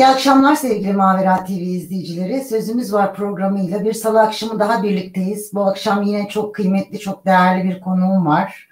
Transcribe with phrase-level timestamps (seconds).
[0.00, 2.44] İyi akşamlar sevgili Mavera TV izleyicileri.
[2.44, 5.50] Sözümüz var programıyla bir salı akşamı daha birlikteyiz.
[5.54, 8.68] Bu akşam yine çok kıymetli, çok değerli bir konuğum var.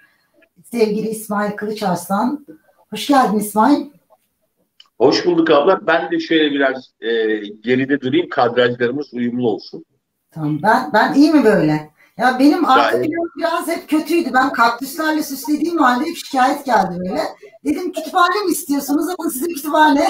[0.63, 2.45] Sevgili İsmail Kılıç Arslan.
[2.89, 3.85] Hoş geldin İsmail.
[4.97, 5.87] Hoş bulduk abla.
[5.87, 7.09] Ben de şöyle biraz e,
[7.63, 8.29] geride durayım.
[8.29, 9.85] Kadrajlarımız uyumlu olsun.
[10.31, 10.59] Tamam.
[10.63, 11.89] Ben, ben iyi mi böyle?
[12.19, 13.01] Ya benim arka
[13.37, 14.29] biraz hep kötüydü.
[14.33, 17.21] Ben kaktüslerle süslediğim halde hep şikayet geldi böyle.
[17.65, 20.07] Dedim kütüphane mi istiyorsunuz ama sizin kütüphane.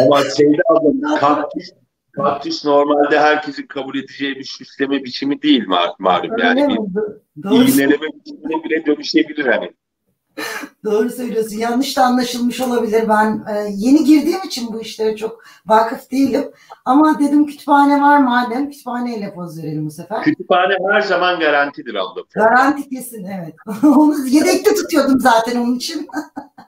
[0.00, 1.70] Ama Seyda abla kaktüs,
[2.12, 6.38] kaktüs normalde herkesin kabul edeceği bir süsleme biçimi değil malum.
[6.38, 6.68] Yani
[7.36, 9.70] bir iğneleme biçimine bile dönüşebilir hani.
[10.84, 11.56] Doğru söylüyorsun.
[11.56, 13.08] Yanlış da anlaşılmış olabilir.
[13.08, 16.50] Ben e, yeni girdiğim için bu işlere çok vakıf değilim.
[16.84, 20.22] Ama dedim kütüphane var madem kütüphaneyle poz verelim bu sefer.
[20.22, 22.22] Kütüphane her zaman garantidir abla.
[22.34, 23.54] Garanti kesin evet.
[23.84, 26.08] Onu yedekte tutuyordum zaten onun için.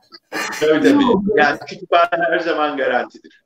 [0.63, 1.05] Öyle mi?
[1.37, 3.43] Yani kütüphane her zaman garantidir.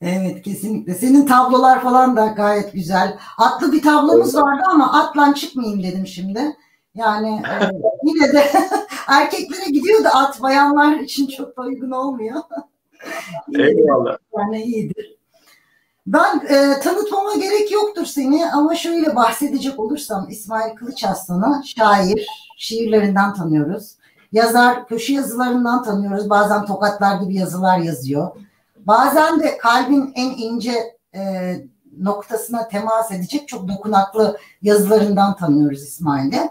[0.00, 0.94] Evet kesinlikle.
[0.94, 3.18] Senin tablolar falan da gayet güzel.
[3.38, 6.56] Atlı bir tablomuz vardı ama atlan çıkmayayım dedim şimdi.
[6.96, 7.70] Yani e,
[8.04, 8.44] yine de
[9.08, 12.36] erkeklere gidiyor da at bayanlar için çok da uygun olmuyor.
[13.58, 14.18] Eyvallah.
[14.38, 15.16] Yani iyidir.
[16.06, 23.34] Ben e, tanıtmama gerek yoktur seni ama şöyle bahsedecek olursam İsmail Kılıç Aslan'ı şair, şiirlerinden
[23.34, 23.96] tanıyoruz.
[24.32, 26.30] Yazar, köşe yazılarından tanıyoruz.
[26.30, 28.30] Bazen tokatlar gibi yazılar yazıyor.
[28.76, 30.72] Bazen de kalbin en ince
[31.14, 31.52] e,
[31.98, 36.50] noktasına temas edecek çok dokunaklı yazılarından tanıyoruz İsmail'i.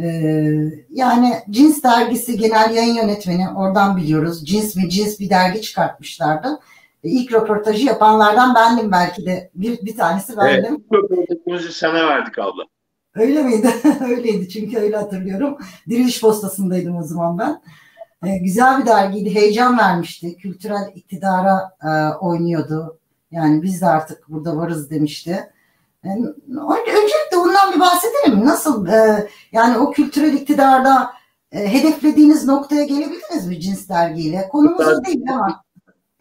[0.00, 0.50] Ee,
[0.90, 4.46] yani Cins dergisi genel yayın yönetmeni oradan biliyoruz.
[4.46, 6.60] Cins ve Cins bir dergi çıkartmışlardı.
[7.04, 9.50] Ee, ilk röportajı yapanlardan bendim belki de.
[9.54, 10.84] Bir, bir tanesi bendim.
[10.92, 12.62] Evet, röportajımızı sana verdik abla.
[13.14, 13.68] Öyle miydi?
[14.08, 15.58] Öyleydi çünkü öyle hatırlıyorum.
[15.88, 17.62] Diriliş postasındaydım o zaman ben.
[18.24, 19.34] Ee, güzel bir dergiydi.
[19.34, 20.36] Heyecan vermişti.
[20.36, 22.98] Kültürel iktidara e, oynuyordu.
[23.30, 25.50] Yani biz de artık burada varız demişti.
[26.04, 26.26] Yani,
[26.86, 28.46] öncelikle ondan bir bahsedelim.
[28.46, 31.12] Nasıl e, yani o kültürel iktidarda
[31.52, 34.48] e, hedeflediğiniz noktaya gelebildiniz mi cins dergiyle?
[34.50, 35.64] Konumuz o değil ama.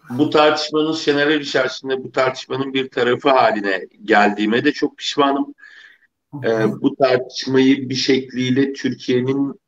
[0.10, 5.54] Bu tartışmanın senaryo içerisinde bu tartışmanın bir tarafı haline geldiğime de çok pişmanım.
[6.44, 9.60] E, bu tartışmayı bir şekliyle Türkiye'nin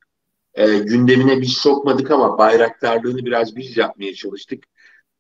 [0.54, 4.64] e, gündemine biz sokmadık ama bayraktarlığını biraz biz yapmaya çalıştık.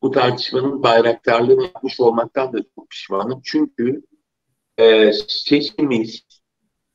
[0.01, 3.41] Bu tartışmanın bayraktarlığını yapmış olmaktan da çok pişmanım.
[3.43, 4.01] Çünkü
[4.79, 6.21] e, sesimiz,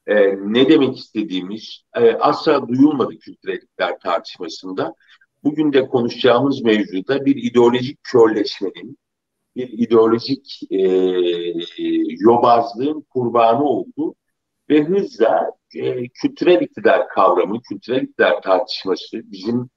[0.06, 4.95] e, ne demek istediğimiz e, asla duyulmadı kültürellikler tartışmasında.
[5.45, 8.99] Bugün de konuşacağımız mevzuda bir ideolojik körleşmenin,
[9.56, 10.78] bir ideolojik e,
[12.19, 14.15] yobazlığın kurbanı oldu
[14.71, 19.71] ve hızla e, kültürel iktidar kavramı, kültürel iktidar tartışması, bizim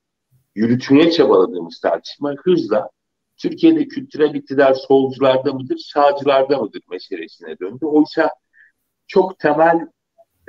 [0.55, 2.89] yürütmeye çabaladığımız tartışma hızla
[3.37, 7.85] Türkiye'de kültürel iktidar solcularda mıdır, sağcılarda mıdır meselesine döndü.
[7.85, 8.29] Oysa
[9.07, 9.87] çok temel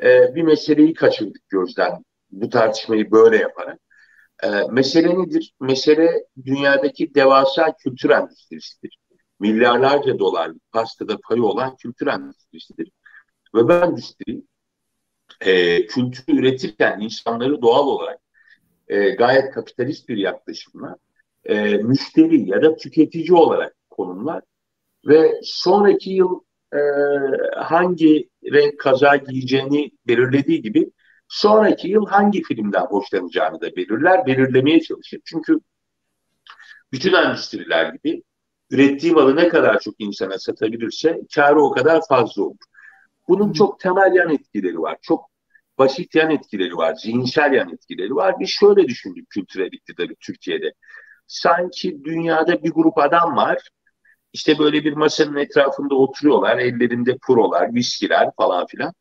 [0.02, 3.80] e, bir meseleyi kaçırdık gözden bu tartışmayı böyle yaparak.
[4.42, 5.54] E, mesele nedir?
[5.60, 8.98] Mesele dünyadaki devasa kültür endüstrisidir.
[9.40, 12.90] Milyarlarca dolarlık pastada payı olan kültür endüstrisidir.
[13.54, 14.42] Ve ben endüstri
[15.40, 18.20] e, kültür üretirken insanları doğal olarak
[18.88, 20.96] e, gayet kapitalist bir yaklaşımla
[21.48, 24.42] e, müşteri ya da tüketici olarak konumlar
[25.06, 26.40] ve sonraki yıl
[26.72, 26.78] e,
[27.56, 30.90] hangi renk kaza giyeceğini belirlediği gibi
[31.28, 35.20] sonraki yıl hangi filmden hoşlanacağını da belirler, belirlemeye çalışır.
[35.24, 35.60] Çünkü
[36.92, 38.22] bütün endüstriler gibi
[38.70, 42.56] ürettiği malı ne kadar çok insana satabilirse karı o kadar fazla olur.
[43.28, 44.96] Bunun çok temel yan etkileri var.
[45.02, 45.30] Çok
[45.78, 46.94] basit yan etkileri var.
[46.94, 48.34] Zihinsel yan etkileri var.
[48.40, 50.72] Biz şöyle düşündük kültürel iktidarı Türkiye'de
[51.28, 53.68] sanki dünyada bir grup adam var.
[54.32, 56.58] İşte böyle bir masanın etrafında oturuyorlar.
[56.58, 58.92] Ellerinde purolar, viskiler falan filan.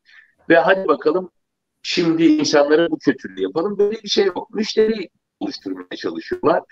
[0.48, 1.30] Ve hadi bakalım
[1.82, 3.78] şimdi insanlara bu kötülüğü yapalım.
[3.78, 4.54] Böyle bir şey yok.
[4.54, 5.08] Müşteri
[5.40, 6.62] oluşturmaya çalışıyorlar.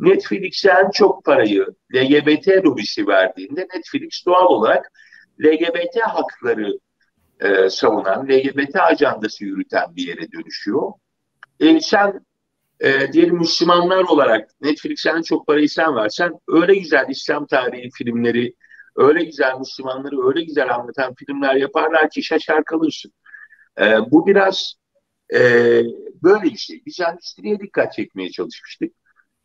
[0.00, 4.92] Netflix'e en çok parayı LGBT lobisi verdiğinde Netflix doğal olarak
[5.44, 6.78] LGBT hakları
[7.40, 10.92] e, savunan, LGBT ajandası yürüten bir yere dönüşüyor.
[11.60, 12.20] E, sen
[12.80, 18.54] e, diyelim Müslümanlar olarak Netflix'e en çok parayı sen versen öyle güzel İslam tarihi filmleri,
[18.96, 23.12] öyle güzel Müslümanları öyle güzel anlatan filmler yaparlar ki şaşar kalırsın.
[23.80, 24.74] E, bu biraz
[25.34, 25.40] e,
[26.22, 26.82] böyle bir şey.
[26.86, 28.92] Biz endüstriye dikkat çekmeye çalışmıştık.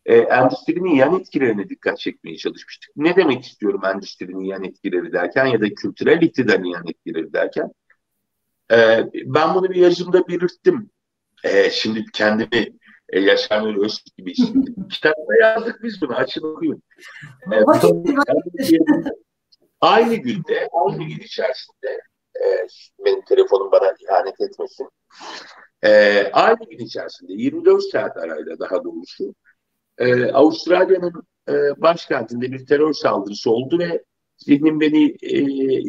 [0.06, 2.90] E, endüstrinin yan etkilerine dikkat çekmeye çalışmıştık.
[2.96, 7.72] Ne demek istiyorum endüstrinin yan etkileri derken ya da kültürel iktidarın yan etkileri derken?
[8.72, 10.90] E, ben bunu bir yazımda belirttim.
[11.44, 12.78] E, şimdi kendimi
[13.12, 14.74] E, Yaşar Nuri Öztürk gibi isimli.
[14.90, 16.14] Kitapta yazdık biz bunu.
[16.14, 16.82] Açın okuyun.
[17.52, 17.56] E,
[19.80, 22.00] aynı günde, aynı gün içerisinde
[22.36, 22.66] e,
[23.04, 24.88] benim telefonum bana ihanet etmesin.
[25.84, 29.34] E, aynı gün içerisinde 24 saat arayla daha doğrusu
[29.98, 34.04] e, Avustralya'nın e, başkentinde bir terör saldırısı oldu ve
[34.38, 35.38] zihnim beni e,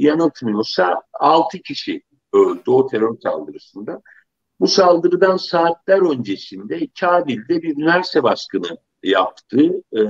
[0.07, 2.01] yanıltmıyorsa 6 kişi
[2.33, 4.01] öldü o terör saldırısında.
[4.63, 10.01] Bu saldırıdan saatler öncesinde Kabil'de bir üniversite baskını yaptı e,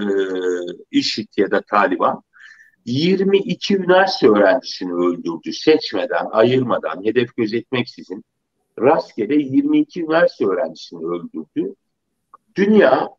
[0.92, 2.24] IŞİD ya da Taliban.
[2.86, 8.24] 22 üniversite öğrencisini öldürdü seçmeden, ayırmadan, hedef gözetmeksizin.
[8.80, 11.76] Rastgele 22 üniversite öğrencisini öldürdü.
[12.56, 13.10] Dünya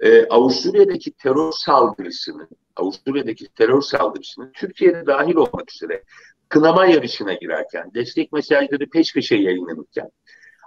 [0.00, 6.02] e, Avusturya'daki terör saldırısını, Avusturya'daki terör saldırısını Türkiye'de dahil olmak üzere
[6.48, 10.10] kınama yarışına girerken, destek mesajları peş peşe yayınlanırken,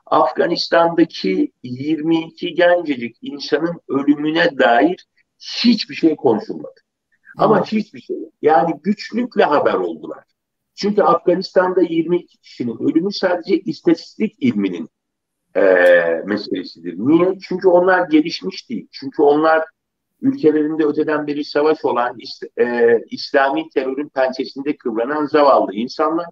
[0.10, 5.08] Afganistan'daki 22 gencecik insanın ölümüne dair
[5.40, 6.80] hiçbir şey konuşulmadı.
[7.38, 8.18] Ama hiçbir şey.
[8.42, 10.24] Yani güçlükle haber oldular.
[10.76, 14.90] Çünkü Afganistan'da 22 kişinin ölümü sadece istatistik ilminin
[15.56, 15.62] e,
[16.26, 16.96] meselesidir.
[16.98, 17.38] Niye?
[17.48, 18.88] Çünkü onlar gelişmiş değil.
[18.92, 19.66] Çünkü onlar
[20.22, 22.18] ülkelerinde öteden beri savaş olan
[22.62, 26.28] e, İslami terörün pençesinde kıvranan zavallı insanlar.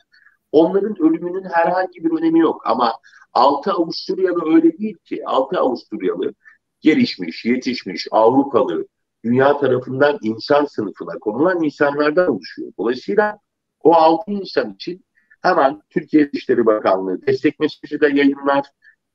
[0.52, 2.62] Onların ölümünün herhangi bir önemi yok.
[2.66, 2.94] Ama
[3.34, 5.24] 6 Avusturyalı öyle değil ki.
[5.26, 6.34] 6 Avusturyalı
[6.82, 8.88] gelişmiş, yetişmiş, Avrupalı,
[9.26, 12.72] dünya tarafından insan sınıfına konulan insanlardan oluşuyor.
[12.80, 13.40] Dolayısıyla
[13.84, 15.06] o altı insan için
[15.42, 18.66] hemen Türkiye Dışişleri Bakanlığı destek mesajı da yayınlar.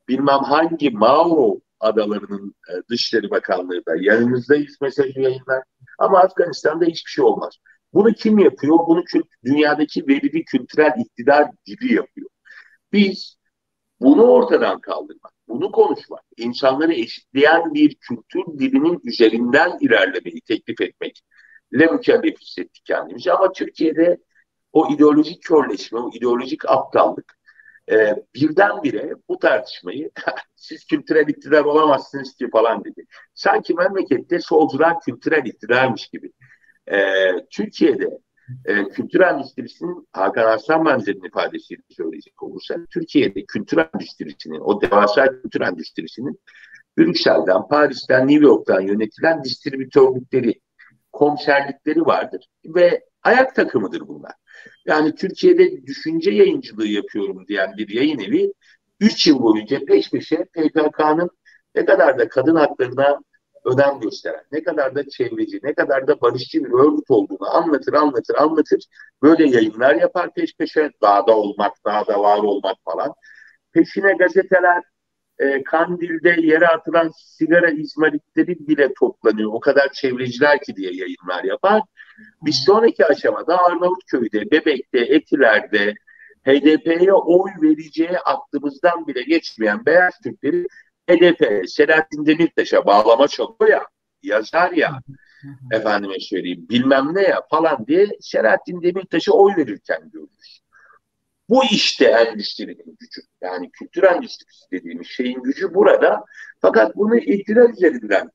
[0.09, 5.63] Bilmem hangi Mao adalarının e, Dışişleri Bakanlığı da yanınızdayız mesajı yayınlar.
[5.99, 7.55] Ama Afganistan'da hiçbir şey olmaz.
[7.95, 8.79] Bunu kim yapıyor?
[8.89, 9.05] Bunu
[9.45, 12.31] dünyadaki verili kültürel iktidar gibi yapıyor.
[12.93, 13.37] Biz
[14.01, 22.41] bunu ortadan kaldırmak, bunu konuşmak, insanları eşitleyen bir kültür dilinin üzerinden ilerlemeyi teklif etmekle mükellef
[22.41, 23.33] hissettik kendimizi.
[23.33, 24.19] Ama Türkiye'de
[24.73, 27.39] o ideolojik körleşme, o ideolojik aptallık
[27.91, 30.11] e, birdenbire bu tartışmayı
[30.57, 33.05] siz kültürel iktidar olamazsınız ki falan dedi.
[33.35, 36.33] Sanki memlekette solcular kültürel iktidarmış gibi.
[36.87, 36.97] E,
[37.51, 38.19] Türkiye'de
[38.65, 45.61] e, kültür endüstrisinin Hakan Arslan benzerinin ifadesiyle söyleyecek olursa Türkiye'de kültür endüstrisinin, o devasa kültür
[45.61, 46.41] endüstrisinin
[46.99, 50.61] Brüksel'den, Paris'ten, New York'tan yönetilen distribütörlükleri,
[51.13, 54.33] komiserlikleri vardır ve ayak takımıdır bunlar.
[54.87, 58.53] Yani Türkiye'de düşünce yayıncılığı yapıyorum diyen bir yayın evi
[59.01, 61.31] 3 yıl boyunca peş peşe PKK'nın
[61.75, 63.21] ne kadar da kadın haklarına
[63.65, 68.35] önem gösteren, ne kadar da çevreci, ne kadar da barışçı bir örgüt olduğunu anlatır, anlatır,
[68.35, 68.85] anlatır.
[69.23, 73.15] Böyle yayınlar yapar peş peşe, dağda olmak, dağda var olmak falan.
[73.73, 74.83] Peşine gazeteler,
[75.39, 79.53] e, Kandil'de yere atılan sigara izmaritleri bile toplanıyor.
[79.53, 81.83] O kadar çevreciler ki diye yayınlar yapar.
[82.43, 85.95] Bir sonraki aşamada Arnavutköy'de, Bebek'te, Etiler'de
[86.47, 90.67] HDP'ye oy vereceği aklımızdan bile geçmeyen beyaz Türkleri
[91.11, 93.87] HDP Selahattin Demirtaş'a bağlama çalıyor ya,
[94.23, 95.01] yazar ya,
[95.73, 100.63] efendime söyleyeyim bilmem ne ya falan diye Selahattin Demirtaş'a oy verirken görürüz.
[101.49, 103.21] Bu işte endüstrinin gücü.
[103.41, 106.25] Yani kültür endüstrisi dediğimiz şeyin gücü burada.
[106.61, 108.31] Fakat bunu iktidar üzerinden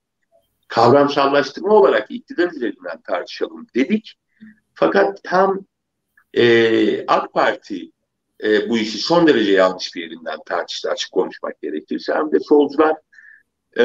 [0.67, 4.19] kavramsallaştırma olarak iktidar üzerinden tartışalım dedik.
[4.73, 5.59] Fakat tam
[6.33, 7.91] e, AK Parti
[8.43, 12.13] e, bu işi son derece yanlış bir yerinden tartıştı açık konuşmak gerekirse.
[12.13, 12.95] Hem de solcular
[13.79, 13.83] e,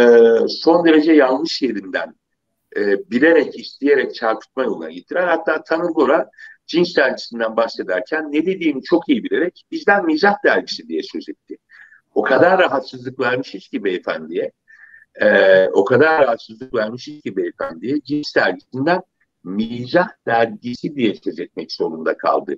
[0.49, 2.15] son derece yanlış yerinden
[2.77, 5.27] e, bilerek, isteyerek çarpıtma yoluna gittiler.
[5.29, 6.31] Hatta Tanıl Gora
[6.67, 11.57] cins dergisinden bahsederken ne dediğini çok iyi bilerek bizden mizah dergisi diye söz etti.
[12.15, 14.53] O kadar rahatsızlık vermişiz ki beyefendiye,
[15.21, 19.03] e, o kadar rahatsızlık vermişiz ki beyefendiye cins dergisinden
[19.45, 22.57] mizah dergisi diye söz etmek zorunda kaldı.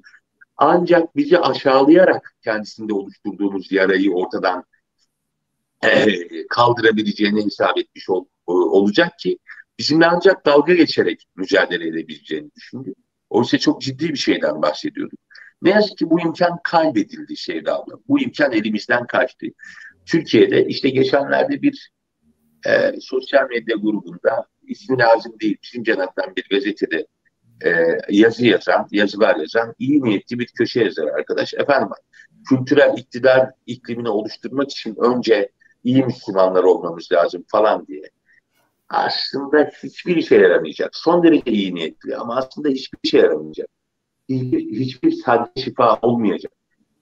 [0.56, 4.64] Ancak bizi aşağılayarak kendisinde oluşturduğumuz yarayı ortadan
[5.84, 9.38] e, kaldırabileceğini hesap etmiş ol, olacak ki
[9.78, 12.94] bizimle ancak dalga geçerek mücadele edebileceğini düşündü.
[13.30, 15.20] Oysa çok ciddi bir şeyden bahsediyorduk.
[15.62, 17.94] Ne yazık ki bu imkan kaybedildi Şeyda abla.
[18.08, 19.46] Bu imkan elimizden kaçtı.
[20.06, 21.90] Türkiye'de işte geçenlerde bir
[22.66, 27.06] e, sosyal medya grubunda ismi lazım değil bizim cenaptan bir gazetede
[27.64, 31.54] e, yazı yazan, yazılar yazan iyi niyetli bir köşe yazar arkadaş.
[31.54, 31.88] Efendim
[32.48, 35.50] kültürel iktidar iklimini oluşturmak için önce
[35.84, 38.10] iyi Müslümanlar olmamız lazım falan diye.
[38.88, 40.90] Aslında hiçbir işe yaramayacak.
[40.96, 43.68] Son derece iyi niyetli ama aslında hiçbir işe yaramayacak.
[44.28, 46.52] Hiçbir, hiçbir sadece şifa olmayacak.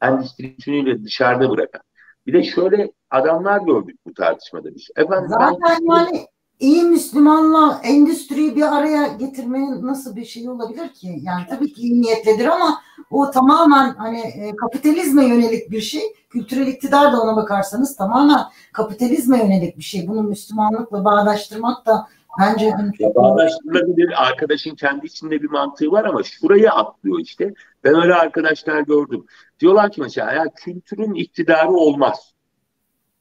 [0.02, 1.82] Endüstri tümüyle dışarıda bırakan,
[2.26, 4.88] Bir de şöyle adamlar gördük bu tartışmada biz.
[4.96, 6.26] Efendim, Zaten ben, yani
[6.62, 11.18] iyi Müslümanla endüstriyi bir araya getirmenin nasıl bir şey olabilir ki?
[11.22, 16.02] Yani tabii ki iyi niyetlidir ama o tamamen hani e, kapitalizme yönelik bir şey.
[16.30, 18.40] Kültürel iktidar da ona bakarsanız tamamen
[18.72, 20.08] kapitalizme yönelik bir şey.
[20.08, 22.08] Bunu Müslümanlıkla bağdaştırmak da
[22.40, 24.22] bence hani çok bağdaştırılabilir.
[24.26, 27.54] Arkadaşın kendi içinde bir mantığı var ama şurayı atlıyor işte.
[27.84, 29.26] Ben öyle arkadaşlar gördüm.
[29.60, 32.34] Diyorlar ki mesela ya kültürün iktidarı olmaz.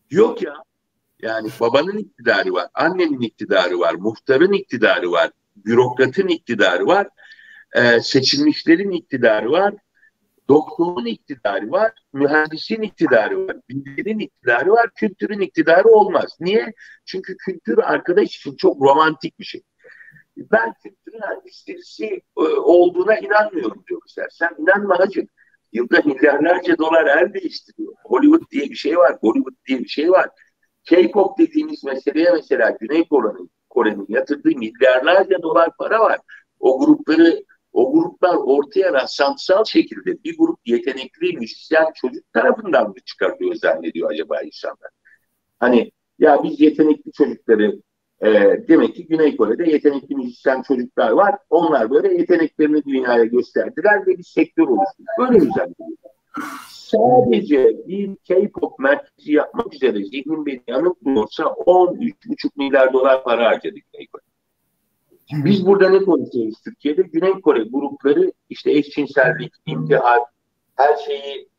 [0.09, 0.53] Yok ya
[1.21, 7.07] yani babanın iktidarı var, annenin iktidarı var, muhtarın iktidarı var, bürokratın iktidarı var,
[7.75, 9.73] e, seçilmişlerin iktidarı var,
[10.49, 16.37] doktorun iktidarı var, mühendisin iktidarı var, bilginin iktidarı var, kültürün iktidarı olmaz.
[16.39, 16.73] Niye?
[17.05, 19.61] Çünkü kültür arkadaş için çok romantik bir şey.
[20.37, 24.27] Ben kültürün endüstrisi e, olduğuna inanmıyorum diyor mesela.
[24.31, 25.27] Sen inanma hacı.
[25.73, 27.93] Yılda milyarlarca dolar el değiştiriyor.
[28.03, 30.29] Hollywood diye bir şey var, Bollywood diye bir şey var.
[30.85, 36.19] K-pop dediğimiz meseleye mesela Güney Kore'nin Kore'nin yatırdığı milyarlarca dolar para var.
[36.59, 43.55] O grupları o gruplar ortaya rastlantısal şekilde bir grup yetenekli müzisyen çocuk tarafından mı çıkartıyor
[43.55, 44.89] zannediyor acaba insanlar?
[45.59, 47.81] Hani ya biz yetenekli çocukları
[48.21, 48.29] e,
[48.67, 51.35] demek ki Güney Kore'de yetenekli müzisyen çocuklar var.
[51.49, 55.03] Onlar böyle yeteneklerini dünyaya gösterdiler ve bir sektör oluştu.
[55.19, 55.97] Böyle zannediyor?
[56.91, 64.21] Sadece bir K-pop merkezi yapmak üzere zihnim beni yanıltmıyorsa 13,5 milyar dolar para harcadık Güney.
[65.31, 67.01] Biz burada ne konuşuyoruz Türkiye'de?
[67.01, 70.19] Güney Kore grupları işte eşcinsellik, intihar,
[70.75, 71.49] her şeyi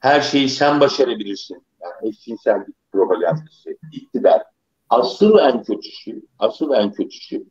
[0.00, 1.66] her şeyi sen başarabilirsin.
[1.80, 4.42] Yani eşcinsellik propagandası, iktidar.
[4.90, 7.44] Asıl en kötüsü, asıl en kötüsü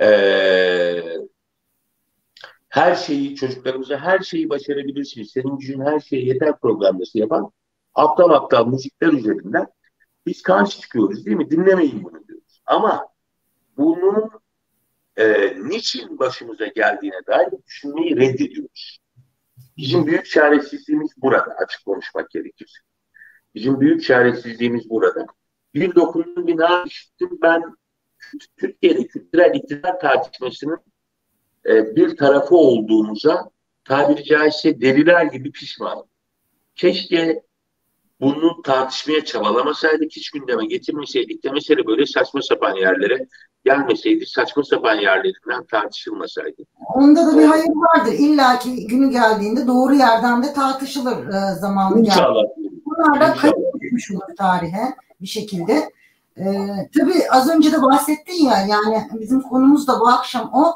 [0.00, 1.02] ee,
[2.70, 5.30] her şeyi çocuklarımıza her şeyi başarabilirsiniz.
[5.30, 7.50] Senin gücün her şeye yeter programması yapan
[7.94, 9.66] aptal aptal müzikler üzerinden
[10.26, 11.50] biz karşı çıkıyoruz değil mi?
[11.50, 12.62] Dinlemeyin bunu diyoruz.
[12.66, 13.08] Ama
[13.76, 14.30] bunun
[15.16, 18.98] e, niçin başımıza geldiğine dair düşünmeyi reddediyoruz.
[19.76, 22.78] Bizim büyük çaresizliğimiz burada açık konuşmak gerekirse.
[23.54, 25.26] Bizim büyük çaresizliğimiz burada.
[25.74, 27.62] Bir dokundum bina işittim ben
[28.56, 30.78] Türkiye'de kültürel iktidar tartışmasının
[31.66, 33.50] e, bir tarafı olduğumuza
[33.84, 36.04] tabiri caizse deliler gibi pişmanım.
[36.76, 37.42] Keşke
[38.20, 43.26] bunu tartışmaya çabalamasaydık, hiç gündeme getirmeseydik de mesele böyle saçma sapan yerlere
[43.64, 46.62] gelmeseydi, saçma sapan yerlerinden tartışılmasaydı.
[46.94, 48.12] Onda da bir hayır vardır.
[48.12, 52.42] İlla ki günü geldiğinde doğru yerden de tartışılır e, zamanı İnşallah.
[52.86, 55.90] Bunlar da kayıp düşmüş olur tarihe bir şekilde.
[56.36, 56.44] Ee,
[56.98, 60.72] tabii az önce de bahsettin ya yani bizim konumuz da bu akşam o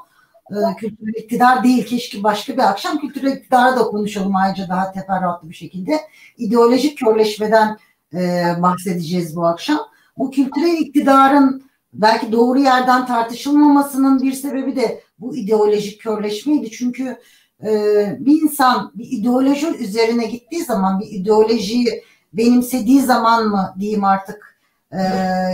[0.50, 1.86] e, kültürel iktidar değil.
[1.86, 6.00] Keşke başka bir akşam kültürel iktidara da konuşalım ayrıca daha teferruatlı bir şekilde.
[6.38, 7.78] İdeolojik körleşmeden
[8.14, 9.78] e, bahsedeceğiz bu akşam.
[10.18, 16.70] Bu kültürel iktidarın belki doğru yerden tartışılmamasının bir sebebi de bu ideolojik körleşmeydi.
[16.70, 17.18] Çünkü
[17.62, 17.70] e,
[18.20, 24.53] bir insan bir ideoloji üzerine gittiği zaman bir ideolojiyi benimsediği zaman mı diyeyim artık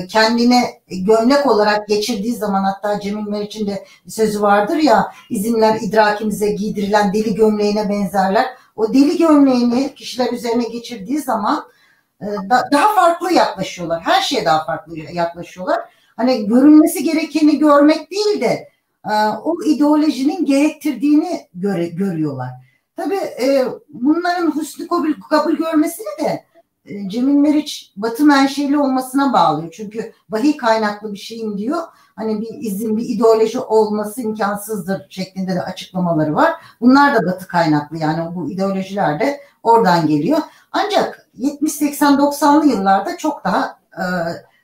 [0.08, 6.50] kendine gömlek olarak geçirdiği zaman hatta Cemil Meriç'in de bir sözü vardır ya izinler idrakimize
[6.52, 8.46] giydirilen deli gömleğine benzerler.
[8.76, 11.64] O deli gömleğini kişiler üzerine geçirdiği zaman
[12.20, 14.02] e, da, daha farklı yaklaşıyorlar.
[14.02, 15.80] Her şeye daha farklı yaklaşıyorlar.
[16.16, 18.68] Hani görünmesi gerekeni görmek değil de
[19.10, 19.12] e,
[19.44, 22.50] o ideolojinin gerektirdiğini göre, görüyorlar.
[22.96, 26.44] Tabii e, bunların husnu kabul, kabul görmesini de
[27.06, 29.72] Cemil Meriç Batı menşeli olmasına bağlıyor.
[29.72, 31.82] Çünkü vahiy kaynaklı bir şeyim diyor.
[32.16, 36.52] Hani bir izin, bir ideoloji olması imkansızdır şeklinde de açıklamaları var.
[36.80, 40.38] Bunlar da Batı kaynaklı yani bu ideolojiler de oradan geliyor.
[40.72, 44.04] Ancak 70, 80, 90'lı yıllarda çok daha e,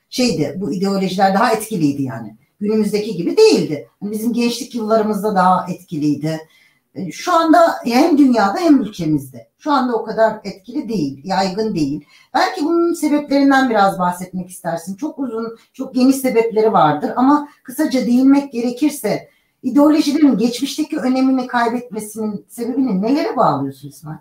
[0.09, 2.37] şeydi bu ideolojiler daha etkiliydi yani.
[2.59, 3.87] Günümüzdeki gibi değildi.
[4.01, 6.39] Yani bizim gençlik yıllarımızda daha etkiliydi.
[6.97, 9.47] E, şu anda hem dünyada hem ülkemizde.
[9.57, 12.05] Şu anda o kadar etkili değil, yaygın değil.
[12.33, 14.95] Belki bunun sebeplerinden biraz bahsetmek istersin.
[14.95, 19.29] Çok uzun, çok geniş sebepleri vardır ama kısaca değinmek gerekirse
[19.63, 24.17] ideolojilerin geçmişteki önemini kaybetmesinin sebebini nelere bağlıyorsun İsmail?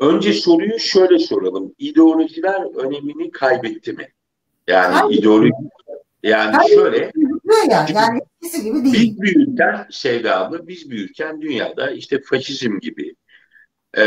[0.00, 1.74] Önce soruyu şöyle soralım.
[1.78, 4.08] İdeolojiler önemini kaybetti mi?
[4.66, 5.18] Yani Hayır.
[5.18, 5.52] ideoloji
[6.22, 6.74] yani Hayır.
[6.74, 7.12] şöyle
[7.70, 8.94] ya, yani eskisi gibi değil.
[8.94, 13.16] Biz büyürken Sevda abla, biz büyürken dünyada işte faşizm gibi,
[13.94, 14.02] e,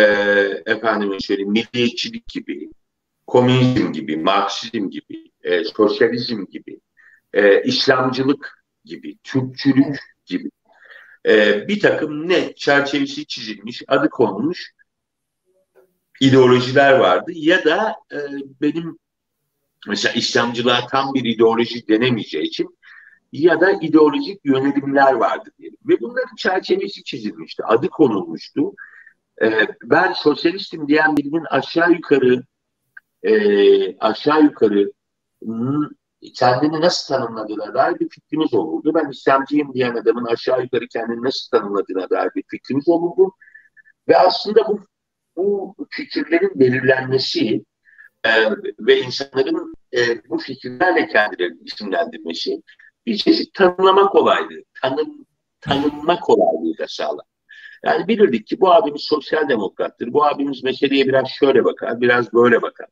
[0.65, 2.69] efendim söyleyeyim milliyetçilik gibi,
[3.27, 6.79] komünizm gibi, Marksizm gibi, e, sosyalizm gibi,
[7.33, 9.99] e, İslamcılık gibi, Türkçülük evet.
[10.25, 10.49] gibi
[11.27, 14.73] e, bir takım net çerçevesi çizilmiş, adı konmuş
[16.19, 18.17] ideolojiler vardı ya da e,
[18.61, 18.97] benim
[19.87, 22.78] mesela İslamcılığa tam bir ideoloji denemeyeceği için
[23.31, 25.77] ya da ideolojik yönelimler vardı diyelim.
[25.85, 28.73] Ve bunların çerçevesi çizilmişti, adı konulmuştu.
[29.41, 32.43] Ee, ben sosyalistim diyen birinin aşağı yukarı
[33.23, 34.91] e, aşağı yukarı
[36.35, 38.91] kendini nasıl tanımladığına dair bir fikrimiz olurdu.
[38.95, 43.31] Ben İslamcıyım diyen adamın aşağı yukarı kendini nasıl tanımladığına dair bir fikrimiz olurdu.
[44.07, 44.85] Ve aslında bu,
[45.37, 47.65] bu fikirlerin belirlenmesi
[48.23, 48.29] e,
[48.79, 52.61] ve insanların e, bu fikirlerle kendilerini isimlendirmesi
[53.09, 55.25] bir çeşit tanımlama kolaylığı, tanım,
[55.61, 57.25] tanınma kolaylığı da sağlar.
[57.85, 62.61] Yani bilirdik ki bu abimiz sosyal demokrattır, bu abimiz meseleye biraz şöyle bakar, biraz böyle
[62.61, 62.87] bakar.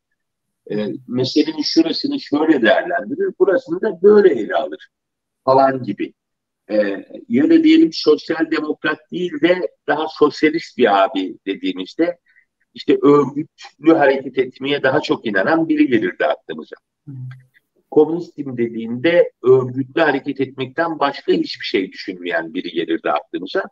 [0.70, 4.88] E, meselenin şurasını şöyle değerlendirir, burasını da böyle ele alır
[5.44, 6.12] falan gibi.
[6.70, 6.76] E,
[7.28, 12.18] ya da diyelim sosyal demokrat değil de daha sosyalist bir abi dediğimizde
[12.74, 16.76] işte örgütlü hareket etmeye daha çok inanan biri gelirdi aklımıza.
[17.90, 23.62] Komünistim dediğinde örgütlü hareket etmekten başka hiçbir şey düşünmeyen biri gelirdi aklımıza.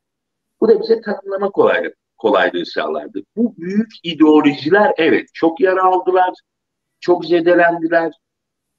[0.61, 3.23] Bu da bize tanımlama kolaylığı, kolaylığı sağlardı.
[3.37, 6.35] Bu büyük ideolojiler evet çok yara aldılar,
[7.01, 8.13] çok zedelendiler.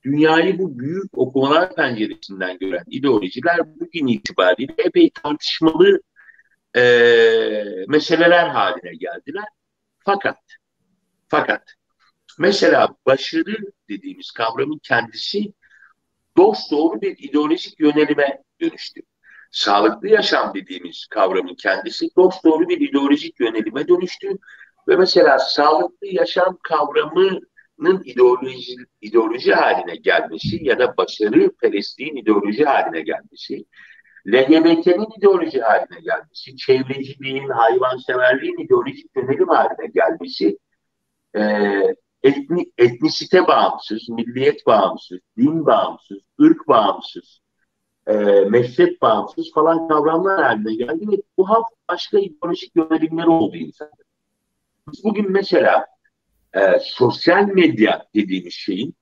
[0.04, 6.02] Dünyayı bu büyük okumalar penceresinden gören ideolojiler bugün itibariyle epey tartışmalı
[6.76, 6.82] e,
[7.88, 9.46] meseleler haline geldiler.
[10.00, 10.38] Fakat
[11.28, 11.77] fakat
[12.38, 13.58] mesela başarı
[13.90, 15.54] dediğimiz kavramın kendisi
[16.38, 19.02] dost doğru bir ideolojik yönelime dönüştü.
[19.52, 24.38] Sağlıklı yaşam dediğimiz kavramın kendisi dost doğru bir ideolojik yönelime dönüştü.
[24.88, 33.02] Ve mesela sağlıklı yaşam kavramının ideoloji, ideoloji haline gelmesi ya da başarı perestliğin ideoloji haline
[33.02, 33.66] gelmesi,
[34.28, 40.58] LGBT'nin ideoloji haline gelmesi, çevreciliğin, hayvanseverliğin ideolojik yönelim haline gelmesi,
[42.24, 47.42] etni, etnisite bağımsız, milliyet bağımsız, din bağımsız, ırk bağımsız,
[48.08, 48.14] e,
[48.50, 54.08] mezhep bağımsız falan kavramlar haline geldi ve bu hafta başka ideolojik yönelimleri oldu insanlar.
[54.92, 55.86] Biz bugün mesela
[56.54, 58.96] e, sosyal medya dediğimiz şeyin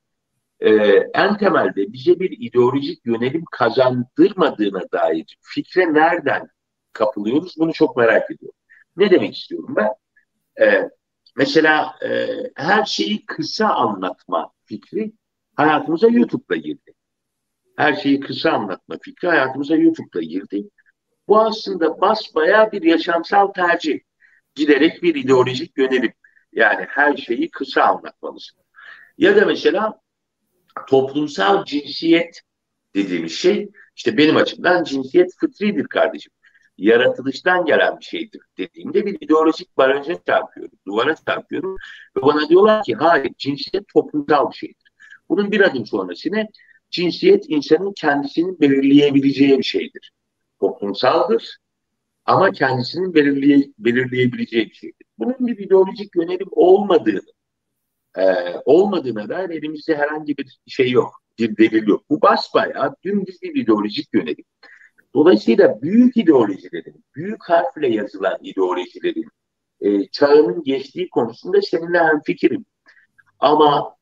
[0.60, 0.72] e,
[1.14, 6.48] en temelde bize bir ideolojik yönelim kazandırmadığına dair fikre nereden
[6.94, 8.60] kapılıyoruz bunu çok merak ediyorum.
[8.98, 9.90] Ne demek istiyorum ben?
[10.66, 10.90] E,
[11.36, 15.12] mesela e, her şeyi kısa anlatma fikri
[15.56, 16.94] hayatımıza YouTube'da girdi.
[17.78, 20.70] Her şeyi kısa anlatma fikri hayatımıza YouTube'da girdi.
[21.28, 24.00] Bu aslında basbaya bir yaşamsal tercih.
[24.56, 26.14] Giderek bir ideolojik yönelim.
[26.54, 28.58] Yani her şeyi kısa anlatmalısın.
[29.18, 30.00] Ya da mesela
[30.88, 32.42] toplumsal cinsiyet
[32.96, 36.32] dediğimiz şey işte benim açımdan cinsiyet fıtridir kardeşim.
[36.78, 41.76] Yaratılıştan gelen bir şeydir dediğimde bir ideolojik baraja çarpıyorum, duvara çarpıyorum
[42.18, 44.92] ve bana diyorlar ki hayır cinsiyet toplumsal bir şeydir.
[45.30, 46.48] Bunun bir adım sonrasını
[46.92, 50.12] cinsiyet insanın kendisini belirleyebileceği bir şeydir.
[50.60, 51.58] Toplumsaldır
[52.26, 55.08] ama kendisinin belirleye, belirleyebileceği bir şeydir.
[55.18, 57.22] Bunun bir ideolojik yönelim olmadığını
[58.18, 58.24] e,
[58.66, 61.22] olmadığına dair elimizde herhangi bir şey yok.
[61.40, 62.04] Bir delil yok.
[62.10, 64.46] Bu basbayağı dümdüz bir ideolojik yönelim.
[65.16, 69.30] Dolayısıyla büyük ideolojilerin, büyük harfle yazılan ideolojilerin
[69.82, 72.66] e, çağının geçtiği konusunda seninle hemfikirim.
[73.40, 73.96] Ama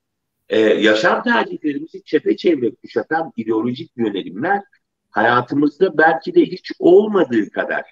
[0.49, 4.61] e, yaşam tercihlerimizi çepeçevre kuşatan ideolojik yönelimler
[5.09, 7.83] hayatımızda belki de hiç olmadığı kadar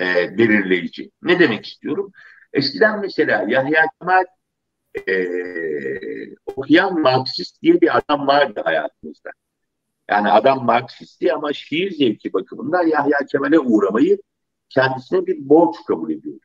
[0.00, 1.10] e, belirleyici.
[1.22, 2.12] Ne demek istiyorum?
[2.52, 4.24] Eskiden mesela Yahya Kemal
[5.08, 5.14] e,
[6.46, 9.30] okuyan Marksist diye bir adam vardı hayatımızda.
[10.10, 14.18] Yani adam Marksisti ama şiir zevki bakımından Yahya Kemal'e uğramayı
[14.68, 16.38] kendisine bir borç kabul ediyor.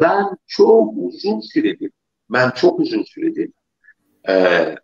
[0.00, 1.92] Ben çok uzun süredir,
[2.30, 3.50] ben çok uzun süredir
[4.28, 4.74] e,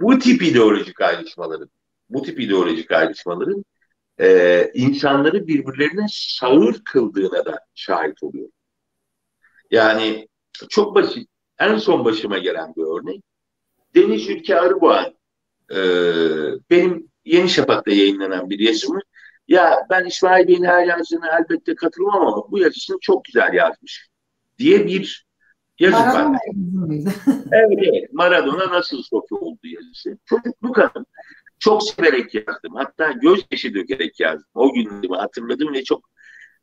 [0.00, 1.70] bu tip ideolojik ayrışmaların,
[2.08, 3.64] bu tip ideolojik ayrışmaların
[4.20, 8.52] e, insanları birbirlerine sağır kıldığına da şahit oluyorum.
[9.70, 10.28] Yani
[10.68, 13.22] çok basit en son başıma gelen bir örnek.
[13.94, 15.14] Deniz Ülke Arıboğan
[15.70, 15.80] e,
[16.70, 19.00] benim Yeni Şafak'ta yayınlanan bir yazımı
[19.48, 24.08] ya ben İsmail Bey'in her yazısına elbette katılmam ama bu yazısını çok güzel yazmış
[24.58, 25.26] diye bir
[25.78, 26.38] yazı var.
[27.52, 28.12] evet, evet.
[28.12, 30.18] Maradona nasıl sofi oldu yazısı.
[30.24, 31.06] Çocukluk hanım.
[31.58, 32.74] Çok severek yazdım.
[32.74, 34.48] Hatta gözyaşı dökerek yazdım.
[34.54, 36.10] O günümü hatırladım ve çok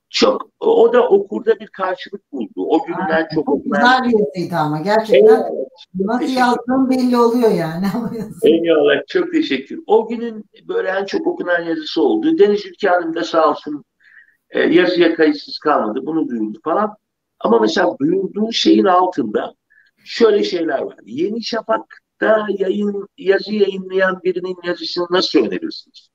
[0.09, 2.51] çok o da okurda bir karşılık buldu.
[2.55, 4.03] O günden Aynen, çok okunan.
[4.03, 7.85] Güzel bir yazıydı ama gerçekten evet, nasıl yazdığım belli oluyor yani.
[8.43, 9.79] Eyvallah çok teşekkür.
[9.87, 12.37] O günün böyle en çok okunan yazısı oldu.
[12.39, 13.83] Deniz Ülke Hanım da sağ olsun
[14.49, 15.99] e, yazıya kayıtsız kalmadı.
[16.05, 16.95] Bunu duyurdu falan.
[17.39, 19.53] Ama mesela duyurduğu şeyin altında
[20.05, 20.95] şöyle şeyler var.
[21.05, 26.09] Yeni Şafak'ta yayın, yazı yayınlayan birinin yazısını nasıl önerirsiniz?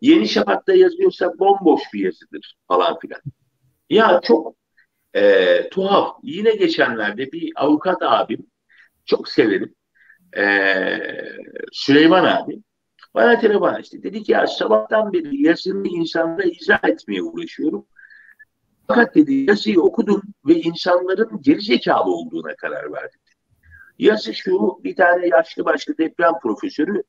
[0.00, 3.20] Yeni Şafak'ta yazıyorsa bomboş bir yazıdır falan filan.
[3.90, 4.56] Ya çok
[5.14, 6.16] e, tuhaf.
[6.22, 8.46] Yine geçenlerde bir avukat abim,
[9.04, 9.74] çok severim,
[10.36, 10.44] e,
[11.72, 12.62] Süleyman abi,
[13.14, 14.02] bana telefon açtı.
[14.02, 17.86] Dedi ki ya sabahtan beri yazını insanlara izah etmeye uğraşıyorum.
[18.86, 23.20] Fakat dedi yazıyı okudum ve insanların geri zekalı olduğuna karar verdim.
[23.98, 27.02] Yazı şu bir tane yaşlı başlı deprem profesörü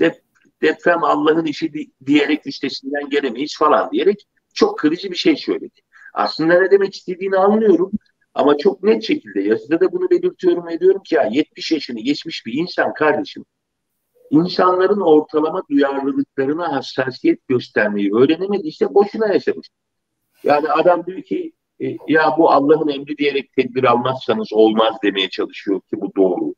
[0.00, 0.22] dep
[0.62, 1.72] deprem Allah'ın işi
[2.06, 5.80] diyerek üstesinden gelemeyiz falan diyerek çok kırıcı bir şey söyledi.
[6.14, 7.90] Aslında ne demek istediğini anlıyorum
[8.34, 12.52] ama çok net şekilde yazıda da bunu belirtiyorum ediyorum ki ya 70 yaşını geçmiş bir
[12.52, 13.44] insan kardeşim
[14.30, 19.68] insanların ortalama duyarlılıklarına hassasiyet göstermeyi öğrenemediyse boşuna yaşamış.
[20.44, 25.80] Yani adam diyor ki e, ya bu Allah'ın emri diyerek tedbir almazsanız olmaz demeye çalışıyor
[25.80, 26.54] ki bu doğru.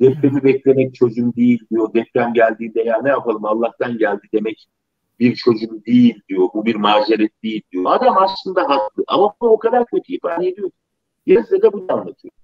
[0.00, 1.94] Depremi beklemek çözüm değil diyor.
[1.94, 4.66] Deprem geldiğinde ya ne yapalım Allah'tan geldi demek
[5.20, 6.48] bir çözüm değil diyor.
[6.54, 7.84] Bu bir mazeret değil diyor.
[7.86, 10.70] Adam aslında haklı ama o kadar kötü ifade ediyor.
[11.26, 12.34] Yazıda da bunu anlatıyor.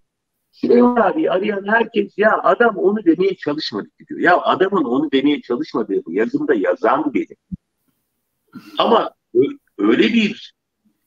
[0.52, 4.20] Süleyman abi arayan herkes ya adam onu demeye çalışmadı diyor.
[4.20, 7.36] Ya adamın onu demeye çalışmadığı bu yazımda yazan biri.
[8.78, 9.14] Ama
[9.78, 10.54] öyle bir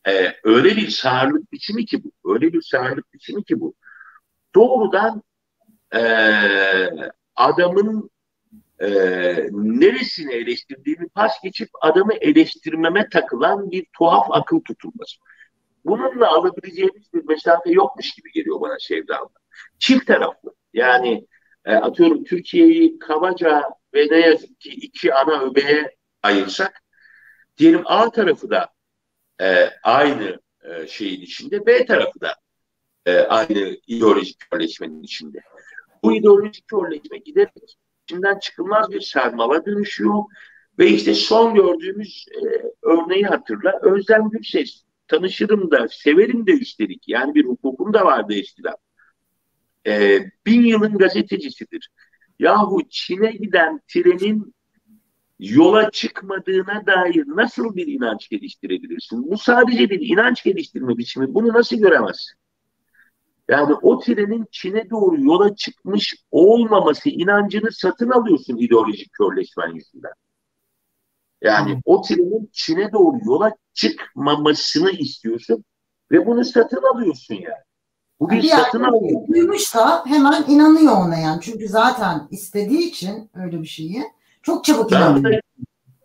[0.07, 0.11] e,
[0.43, 2.33] öyle bir sağırlık biçimi ki bu.
[2.33, 3.73] Öyle bir sağırlık biçimi ki bu.
[4.55, 5.23] Doğrudan
[5.93, 6.01] e,
[7.35, 8.09] adamın
[8.79, 8.89] e,
[9.51, 15.17] neresini eleştirdiğimi pas geçip adamı eleştirmeme takılan bir tuhaf akıl tutulması.
[15.85, 19.39] Bununla alabileceğimiz bir mesafe yokmuş gibi geliyor bana Sevda abla.
[19.79, 20.55] Çift taraflı.
[20.73, 21.27] Yani
[21.65, 26.83] e, atıyorum Türkiye'yi kabaca ve ne yazık ki iki ana öbeğe ayırsak
[27.57, 28.69] diyelim A tarafı da
[29.41, 32.35] e, aynı e, şeyin içinde, B tarafı da
[33.05, 35.39] e, aynı ideolojik körleşmenin içinde.
[36.03, 40.23] Bu ideolojik körleşme giderek içinden çıkılmaz bir sarmala dönüşüyor
[40.79, 42.45] ve işte son gördüğümüz e,
[42.81, 43.79] örneği hatırla.
[43.81, 47.07] Özlem Gürses tanışırım da severim de üstelik.
[47.07, 48.75] Yani bir hukukum da vardı eskiden.
[49.87, 51.89] E, bin yılın gazetecisidir.
[52.39, 54.53] Yahu Çin'e giden trenin
[55.39, 59.31] yola çıkmadığına dair nasıl bir inanç geliştirebilirsin?
[59.31, 61.33] Bu sadece bir inanç geliştirme biçimi.
[61.33, 62.42] Bunu nasıl göremezsin?
[63.49, 70.13] Yani o trenin Çin'e doğru yola çıkmış olmaması inancını satın alıyorsun ideolojik körleşmen yüzünden.
[71.41, 75.63] Yani o trenin Çin'e doğru yola çıkmamasını istiyorsun
[76.11, 77.63] ve bunu satın alıyorsun yani.
[78.19, 79.27] Bu bir, bir satın alma.
[79.27, 81.41] Duymuşsa hemen inanıyor ona yani.
[81.41, 84.03] Çünkü zaten istediği için öyle bir şeyi
[84.41, 85.41] çok çabuk inanıyor.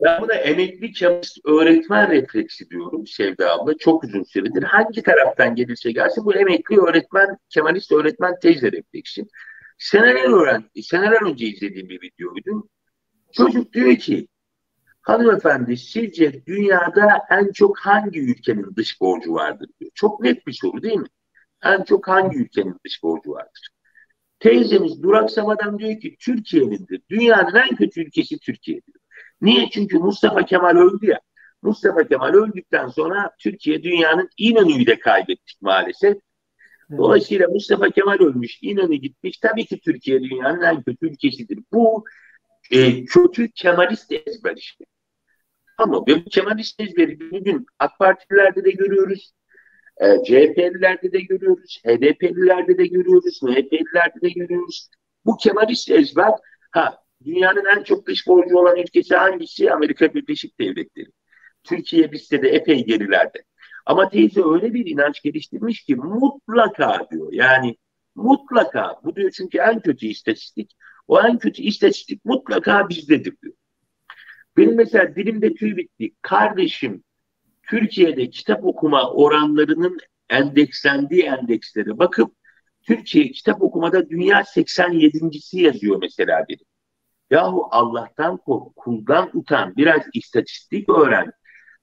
[0.04, 3.78] Ben buna emekli kemalist öğretmen refleksi diyorum Sevda abla.
[3.78, 4.62] Çok uzun süredir.
[4.62, 9.24] Hangi taraftan gelirse gelsin bu emekli öğretmen, kemalist öğretmen teyze refleksi.
[9.78, 12.68] Seneler öğren, seneler önce izlediğim bir videoydu.
[13.32, 14.28] Çocuk diyor ki
[15.02, 19.90] hanımefendi sizce dünyada en çok hangi ülkenin dış borcu vardır diyor.
[19.94, 21.08] Çok net bir soru değil mi?
[21.64, 23.68] En çok hangi ülkenin dış borcu vardır?
[24.38, 27.02] Teyzemiz duraksamadan diyor ki Türkiye'nindir.
[27.11, 28.94] Dünyanın en kötü ülkesi Türkiye'dir.
[29.40, 29.70] Niye?
[29.70, 31.20] Çünkü Mustafa Kemal öldü ya.
[31.62, 36.16] Mustafa Kemal öldükten sonra Türkiye dünyanın İnönü'yü de kaybettik maalesef.
[36.96, 39.38] Dolayısıyla Mustafa Kemal ölmüş, İnönü gitmiş.
[39.38, 41.59] Tabii ki Türkiye dünyanın en kötü ülkesidir.
[41.72, 42.05] Bu
[42.70, 44.85] e, kötü Kemalist ezber işte.
[45.79, 49.33] Ama ve bu Kemalist ezberi bugün AK Partililerde de görüyoruz.
[50.01, 51.81] E, CHP'lilerde de görüyoruz.
[51.87, 53.42] HDP'lilerde de görüyoruz.
[53.42, 54.88] MHP'lilerde de görüyoruz.
[55.24, 56.33] Bu Kemalist ezber
[56.70, 59.72] ha Dünyanın en çok dış borcu olan ülkesi hangisi?
[59.72, 61.09] Amerika Birleşik Devletleri.
[61.64, 63.44] Türkiye bizde de epey gerilerde.
[63.87, 67.33] Ama teyze öyle bir inanç geliştirmiş ki mutlaka diyor.
[67.33, 67.76] Yani
[68.14, 70.76] mutlaka bu diyor çünkü en kötü istatistik.
[71.09, 73.54] O en kötü istatistik mutlaka bizdedir diyor.
[74.57, 76.11] Benim mesela dilimde tüy bitti.
[76.22, 77.04] Kardeşim
[77.62, 79.98] Türkiye'de kitap okuma oranlarının
[80.31, 82.33] endekslendiği endekslere bakıp
[82.83, 86.62] Türkiye kitap okumada dünya 87.si yazıyor mesela biri.
[87.31, 91.33] Yahu Allah'tan kork, kuldan utan, biraz istatistik öğren.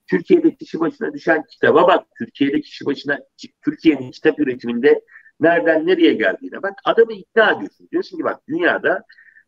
[0.07, 2.07] Türkiye'de kişi başına düşen kitaba bak.
[2.17, 3.19] Türkiye'de kişi başına,
[3.65, 5.01] Türkiye'nin kitap üretiminde
[5.39, 6.73] nereden nereye geldiğine bak.
[6.85, 7.87] Adamı ikna ediyorsun.
[7.91, 9.03] Diyorsun ki bak dünyada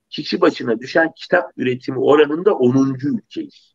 [0.09, 2.97] kişi başına düşen kitap üretimi oranında 10.
[3.03, 3.73] ülkeyiz.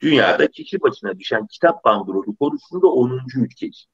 [0.00, 3.20] Dünyada kişi başına düşen kitap bandrolü konusunda 10.
[3.36, 3.86] ülkeyiz.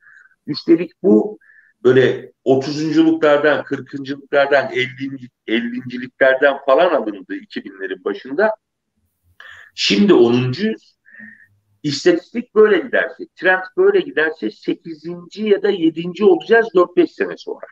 [0.46, 1.38] Üstelik bu
[1.84, 5.28] böyle 30'unculuklardan, 40'lıklardan, 50.
[5.48, 8.50] 50'liklerden falan alındı 2000'lerin başında.
[9.74, 10.54] Şimdi 10.
[11.82, 15.04] İstatistik böyle giderse, trend böyle giderse 8.
[15.36, 16.24] ya da 7.
[16.24, 17.66] olacağız 4-5 sene sonra.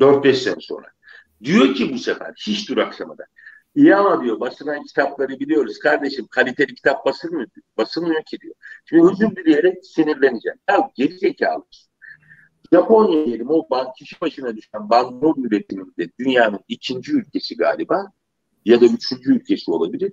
[0.00, 0.86] 4-5 sene sonra.
[1.44, 3.26] Diyor ki bu sefer hiç duraksamadan.
[3.74, 8.54] İyi ama diyor basılan kitapları biliyoruz kardeşim kaliteli kitap basılmıyor, basılmıyor ki diyor.
[8.84, 10.58] Şimdi özür dileyerek sinirleneceğim.
[10.70, 11.64] Ya geri zekalı.
[12.72, 18.12] Japonya diyelim o kişi başına düşen bandrol üretiminde dünyanın ikinci ülkesi galiba
[18.64, 20.12] ya da üçüncü ülkesi olabilir.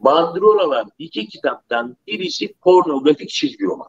[0.00, 3.88] Bandrol alan iki kitaptan birisi pornografik çizgi roman.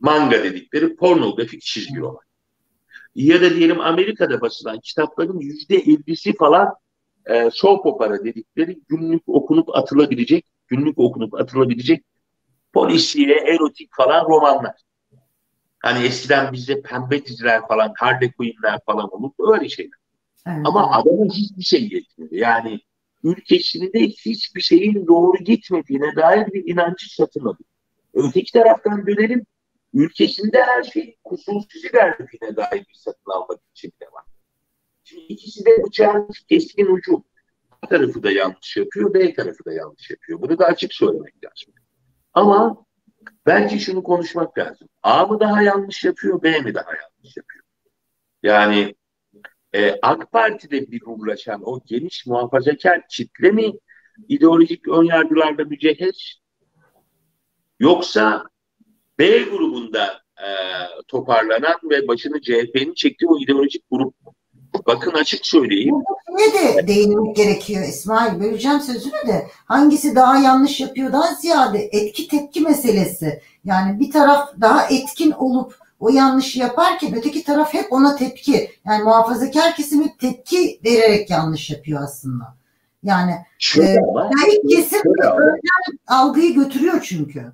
[0.00, 2.24] Manga dedikleri pornografik çizgi roman.
[3.14, 6.74] Ya da diyelim Amerika'da basılan kitapların yüzde ellisi falan
[7.26, 12.04] e, soap opera dedikleri günlük okunup atılabilecek, günlük okunup atılabilecek
[12.72, 14.74] polisiye, erotik falan romanlar.
[15.84, 19.98] Hani eskiden bizde pembe diziler falan, Harley Quinn'ler falan olurdu öyle şeyler.
[20.46, 20.58] Evet.
[20.64, 22.36] Ama adamın hiçbir şey yetmedi.
[22.36, 22.80] Yani
[23.24, 27.62] ülkesinde hiçbir şeyin doğru gitmediğine dair bir inancı satılmadı.
[28.14, 29.46] Öteki taraftan dönelim,
[29.94, 34.24] ülkesinde her şey kusursuz ilerlediğine dair bir satın almak için de var.
[35.04, 37.24] Şimdi ikisi de bıçağın keskin ucu.
[37.82, 40.40] A tarafı da yanlış yapıyor, B tarafı da yanlış yapıyor.
[40.40, 41.74] Bunu da açık söylemek lazım.
[42.34, 42.84] Ama
[43.46, 44.88] belki şunu konuşmak lazım.
[45.02, 47.64] A mı daha yanlış yapıyor, B mi daha yanlış yapıyor?
[48.42, 48.94] Yani
[49.74, 53.72] e, AK Parti'de bir uğraşan o geniş muhafazakar kitle mi
[54.28, 56.40] ideolojik önyargılarda mücehhez
[57.80, 58.44] yoksa
[59.18, 60.48] B grubunda e,
[61.08, 64.14] toparlanan ve başını CHP'nin çektiği o ideolojik grup?
[64.86, 65.94] Bakın açık söyleyeyim.
[66.32, 68.40] Ne de değinmek gerekiyor İsmail.
[68.40, 73.42] Böleceğim sözünü de hangisi daha yanlış yapıyordan ziyade etki tepki meselesi.
[73.64, 78.70] Yani bir taraf daha etkin olup o yanlışı yaparken öteki taraf hep ona tepki.
[78.86, 82.56] Yani muhafazakar kesim hep tepki vererek yanlış yapıyor aslında.
[83.02, 85.00] Yani şöyle e, ama, yani kesim
[86.06, 87.52] algıyı götürüyor çünkü.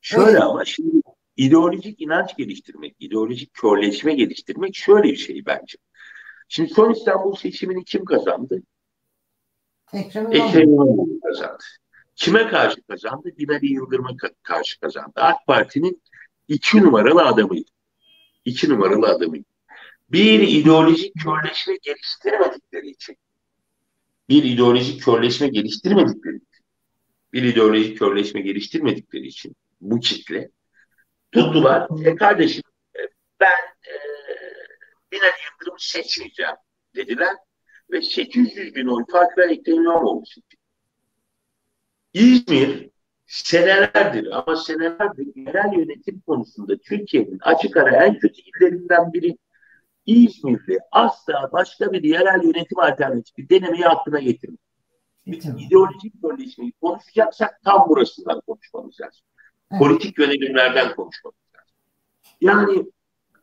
[0.00, 0.38] Şöyle Öyle.
[0.38, 1.00] ama şimdi
[1.36, 5.78] ideolojik inanç geliştirmek, ideolojik körleşme geliştirmek şöyle bir şey bence.
[6.52, 8.62] Şimdi son İstanbul seçimini kim kazandı?
[9.92, 11.64] Ekrem İmamoğlu kazandı.
[12.16, 13.28] Kime karşı kazandı?
[13.38, 14.10] Binali Yıldırım'a
[14.42, 15.12] karşı kazandı.
[15.16, 16.02] AK Parti'nin
[16.48, 17.70] iki numaralı adamıydı.
[18.44, 19.44] İki numaralı adamıydı.
[20.08, 23.16] Bir ideolojik körleşme geliştirmedikleri için
[24.28, 26.48] bir ideolojik körleşme geliştirmedikleri için
[27.32, 30.50] bir ideolojik körleşme geliştirmedikleri için bu kitle
[31.32, 31.88] tuttular.
[32.04, 32.62] E kardeşim
[32.96, 33.00] e,
[33.40, 33.69] ben
[35.12, 36.56] Binali Yıldırım'ı seçmeyeceğim
[36.96, 37.36] dediler
[37.90, 40.60] ve 800 bin oy farkla Ekrem İmamoğlu seçildi.
[42.12, 42.90] İzmir
[43.26, 49.36] senelerdir ama senelerdir yerel yönetim konusunda Türkiye'nin açık ara en kötü illerinden biri
[50.06, 54.60] İzmir'de asla başka bir yerel yönetim alternatifi denemeyi aklına getirmedi.
[55.26, 59.20] İdeolojik birleşmeyi konuşacaksak tam burasından konuşmamız lazım.
[59.70, 59.82] Evet.
[59.82, 61.76] Politik yönelimlerden konuşmamız lazım.
[62.40, 62.86] Yani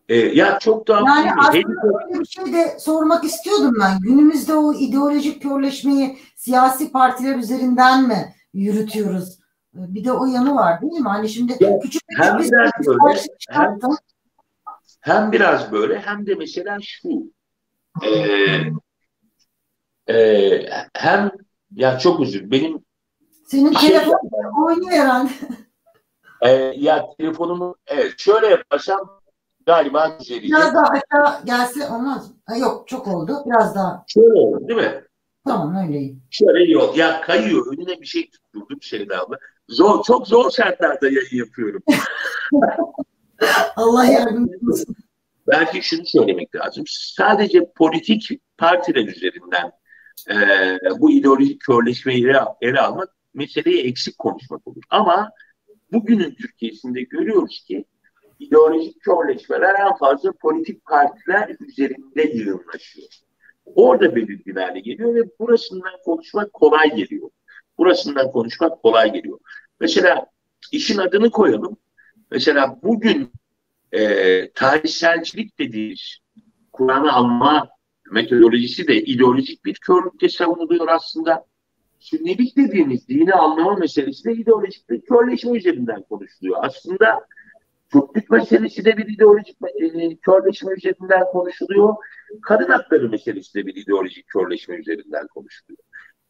[0.09, 3.99] e, ya çok daha yani aslında bir şey de sormak istiyordum ben.
[4.01, 9.39] Günümüzde o ideolojik körleşmeyi siyasi partiler üzerinden mi yürütüyoruz?
[9.73, 11.09] Bir de o yanı var değil mi?
[11.09, 13.79] Hani şimdi ya, küçük hem biraz böyle hem,
[15.01, 17.09] hem biraz böyle hem de mesela şu
[18.03, 18.13] e,
[20.13, 21.31] e, hem
[21.71, 22.85] ya çok üzül benim
[23.47, 25.31] senin şey, telefonun oynuyor herhalde.
[26.41, 29.16] E, ya telefonumu evet, şöyle yaparsam
[29.67, 30.49] galiba düzelecek.
[30.49, 32.31] Biraz daha aşağı gelse olmaz.
[32.45, 33.43] Ha, yok çok oldu.
[33.45, 34.03] Biraz daha.
[34.07, 35.03] Şöyle oldu değil mi?
[35.47, 36.23] Tamam öyleyim.
[36.31, 36.97] Şöyle yok.
[36.97, 37.73] Ya kayıyor.
[37.73, 39.37] Önüne bir şey tutturdum şeyde abla.
[39.69, 41.83] Zor, çok zor şartlarda yayın yapıyorum.
[43.75, 44.95] Allah yardımcı olsun.
[45.47, 46.83] Belki şunu söylemek lazım.
[46.87, 49.71] Sadece politik partiler üzerinden
[50.29, 50.35] e,
[50.99, 54.83] bu ideolojik körleşmeyi ele, ele almak meseleyi eksik konuşmak olur.
[54.89, 55.31] Ama
[55.91, 57.85] bugünün Türkiye'sinde görüyoruz ki
[58.39, 63.07] ideolojik körleşmeler en fazla politik partiler üzerinde yığınlaşıyor.
[63.65, 67.29] Orada belirgin hale geliyor ve burasından konuşmak kolay geliyor.
[67.77, 69.39] Burasından konuşmak kolay geliyor.
[69.79, 70.25] Mesela
[70.71, 71.77] işin adını koyalım.
[72.31, 73.31] Mesela bugün
[73.91, 76.17] e, tarihselcilik dediğimiz
[76.73, 77.69] Kur'an'ı alma
[78.11, 81.45] metodolojisi de ideolojik bir körlükte savunuluyor aslında.
[81.99, 86.57] Sünnilik dediğimiz dini anlama meselesi de ideolojik bir körleşme üzerinden konuşuluyor.
[86.61, 87.25] Aslında
[87.91, 91.95] Türklük meselesi de bir ideolojik e, körleşme üzerinden konuşuluyor.
[92.41, 95.83] Kadın hakları meselesi de bir ideolojik körleşme üzerinden konuşuluyor.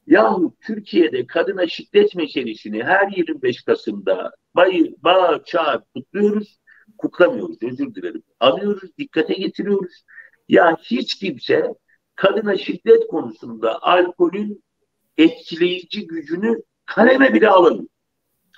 [0.07, 6.59] Yahu Türkiye'de kadına şiddet meselesini her 25 Kasım'da bayır, bağır, çağır kutluyoruz.
[6.97, 8.23] Kutlamıyoruz özür dilerim.
[8.39, 10.03] Anıyoruz, dikkate getiriyoruz.
[10.49, 11.73] Ya hiç kimse
[12.15, 14.63] kadına şiddet konusunda alkolün
[15.17, 17.89] etkileyici gücünü kaleme bile alamıyor.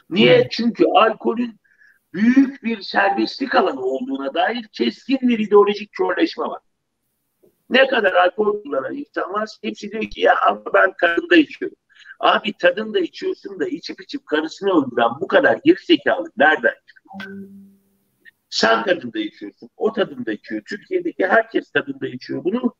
[0.09, 0.47] Niye?
[0.51, 1.58] Çünkü alkolün
[2.13, 6.61] büyük bir serbestlik alanı olduğuna dair keskin bir ideolojik körleşme var.
[7.69, 11.77] Ne kadar alkol kullanan insan var hepsi diyor ki ya ama ben kadında içiyorum.
[12.19, 16.73] Abi tadında içiyorsun da içip içip karısını öldüren bu kadar geri zekalı nereden?
[18.49, 20.61] Sen tadında içiyorsun, o tadında içiyor.
[20.69, 22.75] Türkiye'deki herkes tadında içiyor bunu.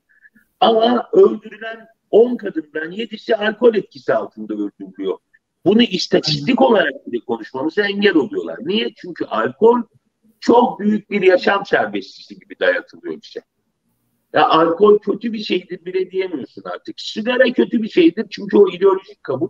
[0.59, 5.17] Ama öldürülen 10 kadından 7'si alkol etkisi altında öldürülüyor.
[5.65, 8.57] Bunu istatistik olarak bile konuşmamıza engel oluyorlar.
[8.61, 8.93] Niye?
[8.95, 9.81] Çünkü alkol
[10.39, 13.41] çok büyük bir yaşam serbestisi gibi dayatılıyor bize.
[14.33, 17.01] Ya alkol kötü bir şeydir bile diyemiyorsun artık.
[17.01, 19.49] Sigara kötü bir şeydir çünkü o ideolojik kabul.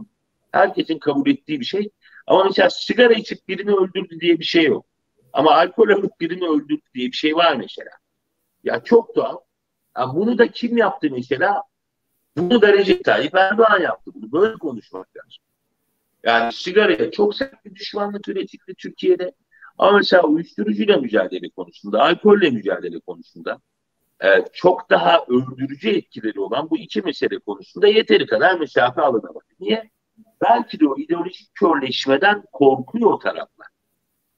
[0.52, 1.90] Herkesin kabul ettiği bir şey.
[2.28, 4.86] Ama mesela sigara içip birini öldürdü diye bir şey yok.
[5.34, 7.92] Ama alkol alıp birini öldürdü diye bir şey var mesela.
[8.64, 9.38] Ya çok doğal.
[9.98, 11.64] Ya bunu da kim yaptı mesela?
[12.38, 14.12] Bunu da Recep Tayyip Erdoğan yaptı.
[14.16, 15.44] Bunu böyle konuşmak lazım.
[16.24, 19.32] Yani sigaraya çok sert bir düşmanlık üretildi Türkiye'de.
[19.78, 23.60] Ama mesela uyuşturucuyla mücadele konusunda, alkolle mücadele konusunda
[24.24, 29.46] e, çok daha öldürücü etkileri olan bu iki mesele konusunda yeteri kadar mesafe alınamadı.
[29.60, 29.90] Niye?
[30.42, 33.68] Belki de o ideolojik körleşmeden korkuyor o taraflar.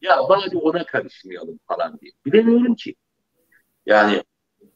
[0.02, 2.12] Ya bari ona karışmayalım falan diye.
[2.26, 2.96] Bilemiyorum ki.
[3.86, 4.24] Yani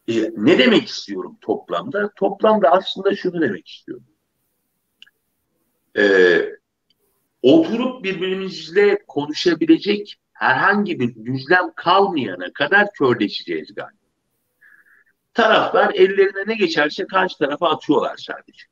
[0.08, 2.12] e, ne demek istiyorum toplamda?
[2.16, 4.06] Toplamda aslında şunu demek istiyorum.
[5.98, 6.50] Ee,
[7.46, 14.06] oturup birbirimizle konuşabilecek herhangi bir düzlem kalmayana kadar körleşeceğiz galiba.
[15.34, 18.64] Taraflar ellerine ne geçerse karşı tarafa atıyorlar sadece.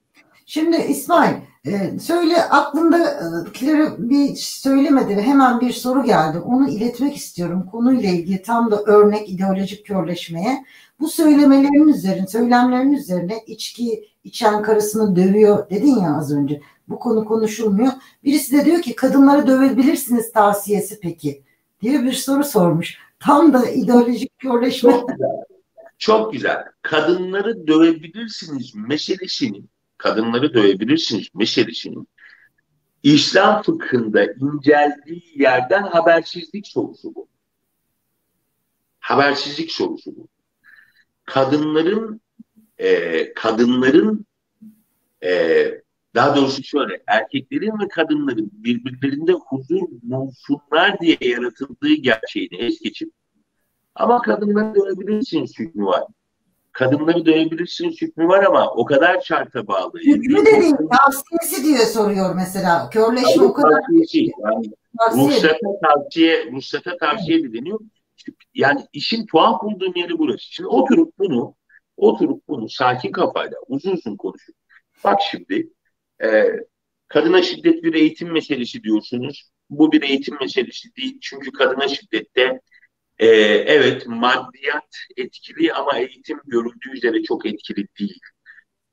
[0.46, 1.34] Şimdi İsmail
[1.66, 6.38] e, söyle aklındakileri bir söylemedi ve hemen bir soru geldi.
[6.38, 10.66] Onu iletmek istiyorum konuyla ilgili tam da örnek ideolojik körleşmeye.
[11.00, 16.62] Bu söylemelerin üzerine, söylemlerin üzerine içki içen karısını dövüyor dedin ya az önce.
[16.88, 17.92] Bu konu konuşulmuyor.
[18.24, 21.44] Birisi de diyor ki kadınları dövebilirsiniz tavsiyesi peki
[21.82, 22.98] diye bir soru sormuş.
[23.20, 24.92] Tam da ideolojik körleşme.
[24.92, 25.30] Çok güzel.
[25.98, 26.64] Çok güzel.
[26.82, 32.08] Kadınları dövebilirsiniz meselesinin, kadınları dövebilirsiniz meselesinin
[33.04, 37.28] İslam fıkhında inceldiği yerden habersizlik sorusu bu.
[39.00, 40.28] Habersizlik sorusu bu.
[41.26, 42.22] Kadınların
[42.78, 44.26] e, kadınların
[45.24, 45.83] e,
[46.16, 53.12] daha doğrusu şöyle erkeklerin ve kadınların birbirlerinde huzur bulsunlar diye yaratıldığı gerçeğini es geçip
[53.96, 56.04] ama kadınları dövebilirsiniz hükmü var.
[56.72, 60.00] Kadınları dövebilirsiniz hükmü var ama o kadar şarta bağlı.
[60.00, 62.90] Hükmü dediğin tavsiyesi diye soruyor mesela.
[62.90, 63.82] Körleşme o kadar.
[63.82, 64.32] Tavsiyesi.
[64.40, 64.66] Yani
[65.14, 67.80] ruhsata tavsiye, ruhsata tavsiye de deniyor.
[68.54, 70.54] Yani işin tuhaf bulduğum yeri burası.
[70.54, 71.56] Şimdi oturup bunu
[71.98, 74.56] oturup bunu sakin kafayla uzun uzun konuşup
[75.04, 75.70] bak şimdi
[76.24, 76.46] e,
[77.08, 79.52] kadına şiddet bir eğitim meselesi diyorsunuz.
[79.70, 81.18] Bu bir eğitim meselesi değil.
[81.22, 82.60] Çünkü kadına şiddette
[83.20, 83.28] ee,
[83.68, 88.20] evet maddiyat etkili ama eğitim görüldüğü üzere çok etkili değil.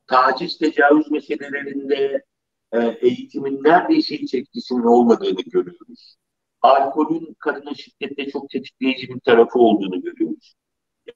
[0.07, 2.25] Taciz, tecavüz meselelerinde
[2.73, 6.16] e, eğitimin neredeyse hiç etkisinin olmadığını görüyoruz.
[6.62, 10.55] Alkolün kadına şiddette çok tetikleyici bir tarafı olduğunu görüyoruz.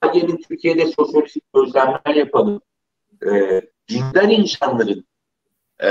[0.03, 2.61] Ya gelin Türkiye'de sosyolojik gözlemler yapalım.
[3.31, 5.07] E, dindar insanların
[5.83, 5.89] e,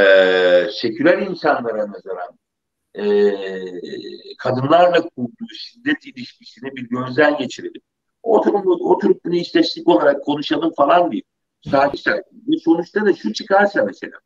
[0.72, 2.38] seküler insanlara nazaran
[2.94, 3.04] e,
[4.38, 7.82] kadınlarla kurduğu şiddet ilişkisini bir gözden geçirelim.
[8.22, 11.24] Oturup, oturup bunu istatistik olarak konuşalım falan değil.
[11.70, 12.24] Sakin sakin.
[12.32, 14.18] Bir sonuçta da şu çıkarsa mesela.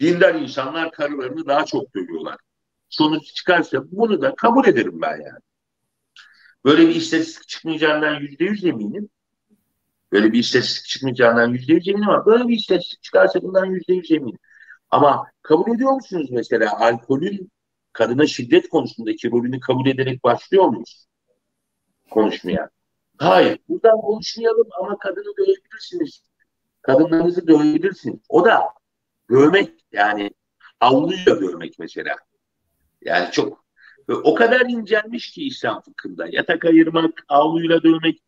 [0.00, 2.36] Dindar insanlar karılarını daha çok dövüyorlar.
[2.88, 5.40] Sonuç çıkarsa bunu da kabul ederim ben yani.
[6.64, 9.08] Böyle bir istatistik çıkmayacağından yüzde yüz eminim.
[10.12, 14.10] Böyle bir istatistik çıkmayacağından yüzde yüz eminim ama böyle bir istatistik çıkarsa bundan yüzde yüz
[14.10, 14.38] eminim.
[14.90, 17.50] Ama kabul ediyor musunuz mesela alkolün
[17.92, 21.06] kadına şiddet konusundaki rolünü kabul ederek başlıyor muyuz?
[22.10, 22.70] Konuşmaya.
[23.18, 23.58] Hayır.
[23.68, 26.22] Buradan konuşmayalım ama kadını dövebilirsiniz.
[26.82, 28.20] Kadınlarınızı dövebilirsiniz.
[28.28, 28.62] O da
[29.30, 30.30] dövmek yani
[30.80, 32.16] havluyla dövmek mesela.
[33.02, 33.64] Yani çok
[34.08, 36.26] o kadar incelmiş ki İslam fıkhında.
[36.30, 38.22] Yatak ayırmak, avluyla dövmek.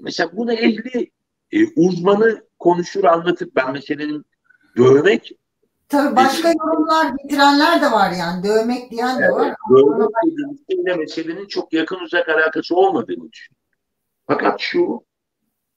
[0.00, 1.10] Mesela bunu ehli
[1.52, 3.48] e, uzmanı konuşur anlatır.
[3.56, 4.24] Ben meselenin
[4.76, 5.32] dövmek
[5.88, 8.44] Tabii başka yorumlar getirenler de var yani.
[8.44, 9.54] Dövmek diyen de var.
[9.70, 13.66] Dövmek dediğimizde meselenin çok yakın uzak alakası olmadığını düşünüyorum.
[14.26, 15.04] Fakat şu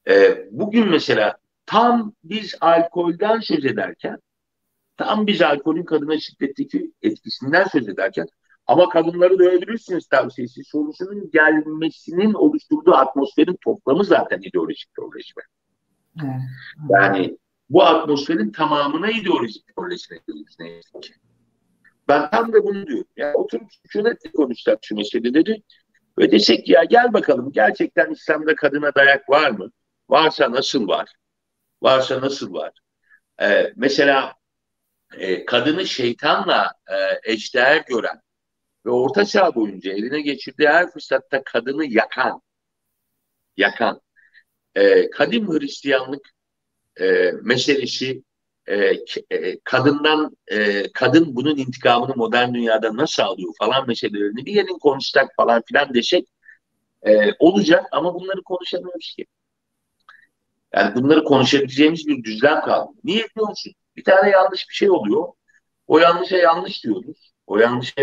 [0.09, 4.17] e, bugün mesela tam biz alkolden söz ederken
[4.97, 8.27] tam biz alkolün kadına şiddetteki etkisinden söz ederken
[8.67, 15.35] ama kadınları dövebilirsiniz tavsiyesi sorusunun gelmesinin oluşturduğu atmosferin toplamı zaten ideolojik teolojik.
[16.23, 16.41] Evet.
[16.89, 17.37] Yani
[17.69, 19.67] bu atmosferin tamamına ideolojik
[20.65, 21.13] yazık ki.
[22.07, 23.07] Ben tam da bunu diyorum.
[23.17, 25.63] Yani oturup hükümetle konuşsak şu meseleleri
[26.19, 29.71] ve desek ya gel bakalım gerçekten İslam'da kadına dayak var mı?
[30.09, 31.13] Varsa nasıl var?
[31.81, 32.71] Varsa nasıl var?
[33.41, 34.33] Ee, mesela
[35.17, 38.21] e, kadını şeytanla e, eşdeğer gören
[38.85, 42.41] ve orta çağ boyunca eline geçirdiği her fırsatta kadını yakan,
[43.57, 44.01] yakan,
[44.75, 46.29] e, kadim Hristiyanlık
[47.01, 48.23] e, meselesi
[48.67, 48.75] e,
[49.31, 55.29] e, kadından e, kadın bunun intikamını modern dünyada nasıl alıyor falan meselelerini bir yerin konuşsak
[55.37, 56.27] falan filan desek
[57.03, 59.25] e, olacak ama bunları konuşamıyoruz ki.
[60.73, 62.91] Yani bunları konuşabileceğimiz bir düzlem kaldı.
[63.03, 63.73] Niye diyorsun?
[63.95, 65.27] Bir tane yanlış bir şey oluyor.
[65.87, 67.30] O yanlışa yanlış diyoruz.
[67.51, 67.95] O yanlış.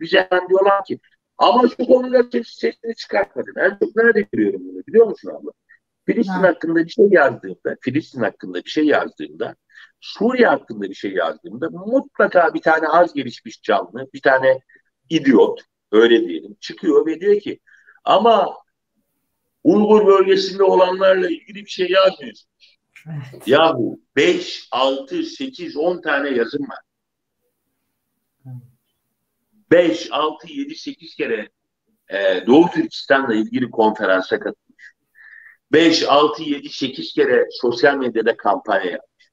[0.00, 0.98] Bize hemen diyorlar ki
[1.38, 3.54] ama şu konuda ses, sesini çıkartmadın.
[3.56, 5.50] En çok nerede görüyorum bunu biliyor musun abla?
[6.06, 6.42] Filistin ha.
[6.42, 9.56] hakkında bir şey yazdığımda, Filistin hakkında bir şey yazdığımda,
[10.00, 14.60] Suriye hakkında bir şey yazdığımda mutlaka bir tane az gelişmiş canlı, bir tane
[15.10, 15.60] idiot,
[15.92, 17.60] öyle diyelim, çıkıyor ve diyor ki
[18.04, 18.56] ama
[19.64, 22.48] Uygur bölgesinde olanlarla ilgili bir şey yazmıyorsunuz.
[23.06, 23.48] Evet.
[23.48, 26.78] Yahu 5, 6, 8, 10 tane yazım var.
[29.70, 31.48] 5, 6, 7, 8 kere
[32.08, 34.94] e, Doğu Türkistan'la ilgili konferansa katılmış.
[35.72, 39.30] 5, 6, 7, 8 kere sosyal medyada kampanya yapmış.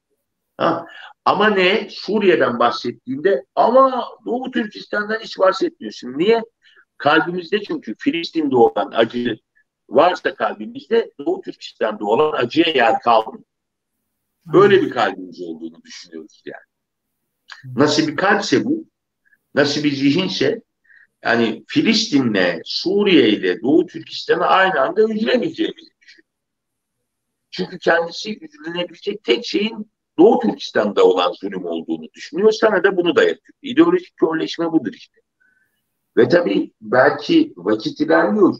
[0.58, 0.86] Ha?
[1.26, 1.88] Ama ne?
[1.90, 6.18] Suriye'den bahsettiğinde ama Doğu Türkistan'dan hiç bahsetmiyorsun.
[6.18, 6.42] Niye?
[6.98, 9.38] Kalbimizde çünkü Filistin'de olan acı
[9.90, 13.44] varsa kalbimizde Doğu Türkistan'da olan acıya yer kalmıyor.
[14.46, 17.76] Böyle bir kalbimiz olduğunu düşünüyoruz yani.
[17.76, 18.86] Nasıl bir kalpse bu,
[19.56, 20.62] nasıl bir zihinse
[21.24, 26.28] yani Filistin'le, Suriye ile Doğu Türkistan'ı aynı anda üzülemeyeceğimizi düşünüyor.
[27.52, 32.52] Çünkü kendisi üzülenebilecek tek şeyin Doğu Türkistan'da olan zulüm olduğunu düşünüyor.
[32.52, 33.58] Sana da bunu dayatıyor.
[33.62, 35.22] İdeolojik körleşme budur işte.
[36.18, 38.56] Ve tabii belki vakit ilerliyor.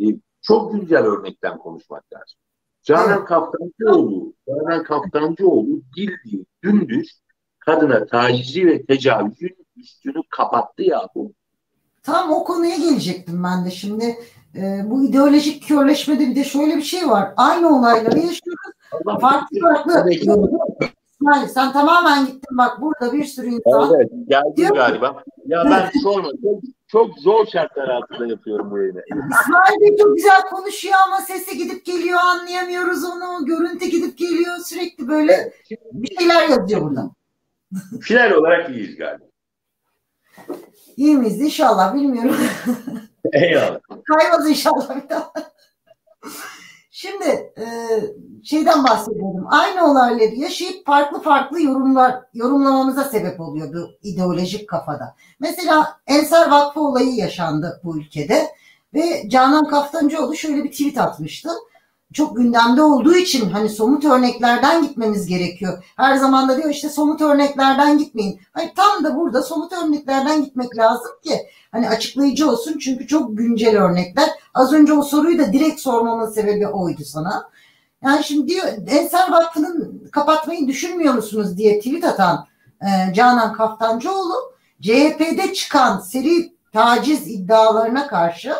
[0.00, 0.04] E,
[0.42, 2.38] çok güncel örnekten konuşmak lazım.
[2.82, 7.20] Canan Kaftancıoğlu, Canan Kaftancıoğlu bildiği dümdüz
[7.58, 11.32] kadına tacizi ve tecavüzün üstünü kapattı ya bu.
[12.02, 14.16] Tam o konuya gelecektim ben de şimdi.
[14.56, 17.32] E, bu ideolojik körleşmede bir de şöyle bir şey var.
[17.36, 18.72] Aynı olayları yaşıyoruz.
[18.92, 20.10] Allah farklı farklı.
[21.20, 23.94] İsmail sen tamamen gittin bak burada bir sürü insan.
[23.94, 25.22] Evet geldim galiba.
[25.46, 29.02] Ya ben sorma çok, çok zor şartlar altında yapıyorum bu yayını.
[29.10, 33.46] İsmail Bey çok güzel konuşuyor ama sesi gidip geliyor anlayamıyoruz onu.
[33.46, 35.52] Görüntü gidip geliyor sürekli böyle
[35.92, 37.10] bir şeyler yazıyor burada.
[38.00, 39.24] Final olarak iyiyiz galiba.
[40.96, 42.36] İyi miyiz inşallah bilmiyorum.
[43.32, 43.80] Eyvallah.
[44.04, 45.32] Kaymaz inşallah bir daha.
[46.90, 47.24] Şimdi
[47.58, 47.64] e,
[48.44, 49.46] şeyden bahsediyorum.
[49.50, 55.14] Aynı olayları yaşayıp farklı farklı yorumlar yorumlamamıza sebep oluyor bu ideolojik kafada.
[55.40, 58.46] Mesela Ensar Vakfı olayı yaşandı bu ülkede
[58.94, 61.50] ve Canan Kaftancıoğlu şöyle bir tweet atmıştı
[62.12, 65.84] çok gündemde olduğu için hani somut örneklerden gitmemiz gerekiyor.
[65.96, 68.40] Her zaman da diyor işte somut örneklerden gitmeyin.
[68.52, 73.76] Hani tam da burada somut örneklerden gitmek lazım ki hani açıklayıcı olsun çünkü çok güncel
[73.76, 74.30] örnekler.
[74.54, 77.50] Az önce o soruyu da direkt sormamın sebebi oydu sana.
[78.04, 82.46] Yani şimdi diyor Ensar Vakfı'nın kapatmayı düşünmüyor musunuz diye tweet atan
[82.82, 84.34] e, Canan Kaftancıoğlu
[84.80, 88.54] CHP'de çıkan seri taciz iddialarına karşı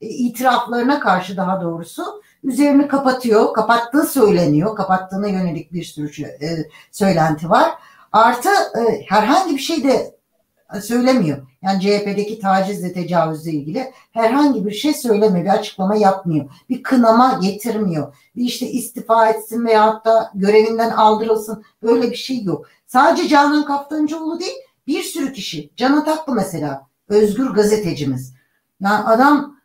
[0.00, 3.52] e, itiraflarına karşı daha doğrusu üzerini kapatıyor.
[3.52, 4.76] Kapattığı söyleniyor.
[4.76, 7.70] Kapattığına yönelik bir sürü şey, e, söylenti var.
[8.12, 10.16] Artı e, herhangi bir şey de
[10.82, 11.46] söylemiyor.
[11.62, 15.44] Yani CHP'deki tacizle tecavüzle ilgili herhangi bir şey söylemiyor.
[15.44, 16.50] Bir açıklama yapmıyor.
[16.68, 18.14] Bir kınama getirmiyor.
[18.36, 21.64] Bir işte istifa etsin veya da görevinden aldırılsın.
[21.82, 22.66] Böyle bir şey yok.
[22.86, 25.70] Sadece Canan Kaftancıoğlu değil bir sürü kişi.
[25.76, 26.86] Can Ataklı mesela.
[27.08, 28.34] Özgür gazetecimiz.
[28.80, 29.55] Yani adam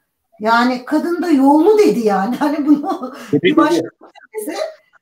[0.42, 2.36] yani kadın da yollu dedi yani.
[2.40, 3.88] Hani bunu bir başka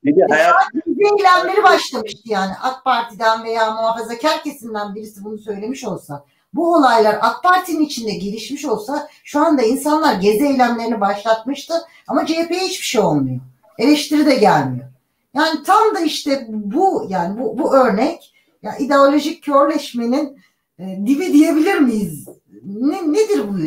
[0.04, 0.56] bir de hayat...
[0.86, 2.52] eylemleri başlamıştı yani.
[2.62, 8.66] AK Parti'den veya muhafazakar kesimden birisi bunu söylemiş olsa bu olaylar AK Parti'nin içinde gelişmiş
[8.66, 11.74] olsa şu anda insanlar gezi eylemlerini başlatmıştı
[12.08, 13.40] ama CHP'ye hiçbir şey olmuyor.
[13.78, 14.86] Eleştiri de gelmiyor.
[15.34, 18.34] Yani tam da işte bu yani bu, bu örnek
[18.64, 20.42] ya ideolojik körleşmenin
[20.80, 22.28] e, dibi diyebilir miyiz?
[22.64, 23.58] Ne, nedir bu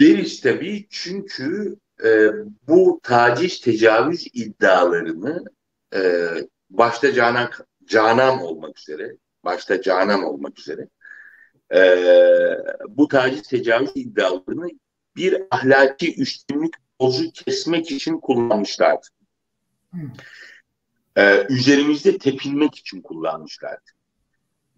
[0.00, 2.30] Deriz tabii çünkü e,
[2.68, 5.44] bu taciz tecavüz iddialarını
[5.94, 6.30] e,
[6.70, 7.50] başta Canan
[7.84, 10.88] Canan olmak üzere başta Canan olmak üzere
[11.74, 11.80] e,
[12.88, 14.68] bu taciz tecavüz iddialarını
[15.16, 19.06] bir ahlaki üstünlük bozu kesmek için kullanmışlardı.
[21.16, 23.90] Ee, üzerimizde tepinmek için kullanmışlardı.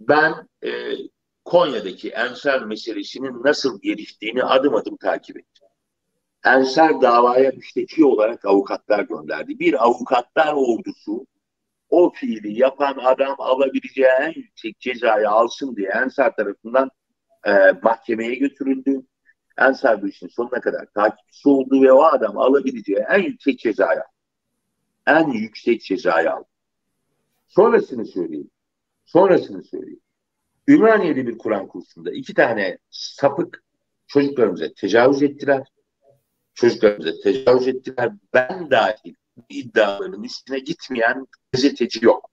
[0.00, 0.70] Ben e,
[1.48, 5.68] Konya'daki Ensar meselesinin nasıl geliştiğini adım adım takip ettim.
[6.44, 9.58] Ensar davaya müşteki olarak avukatlar gönderdi.
[9.58, 11.26] Bir avukatlar ordusu
[11.90, 16.90] o fiili yapan adam alabileceği en yüksek cezayı alsın diye Ensar tarafından
[17.46, 19.02] e, mahkemeye götürüldü.
[19.58, 24.02] Ensar bu işin sonuna kadar takipçisi oldu ve o adam alabileceği en yüksek cezayı
[25.06, 26.48] en yüksek cezayı aldı.
[27.48, 28.50] Sonrasını söyleyeyim.
[29.04, 30.00] Sonrasını söyleyeyim.
[30.68, 33.64] Ümraniye'de bir Kur'an kursunda iki tane sapık
[34.06, 35.66] çocuklarımıza tecavüz ettiler.
[36.54, 38.12] Çocuklarımıza tecavüz ettiler.
[38.34, 42.30] Ben dahil bu iddiaların üstüne gitmeyen gazeteci yok.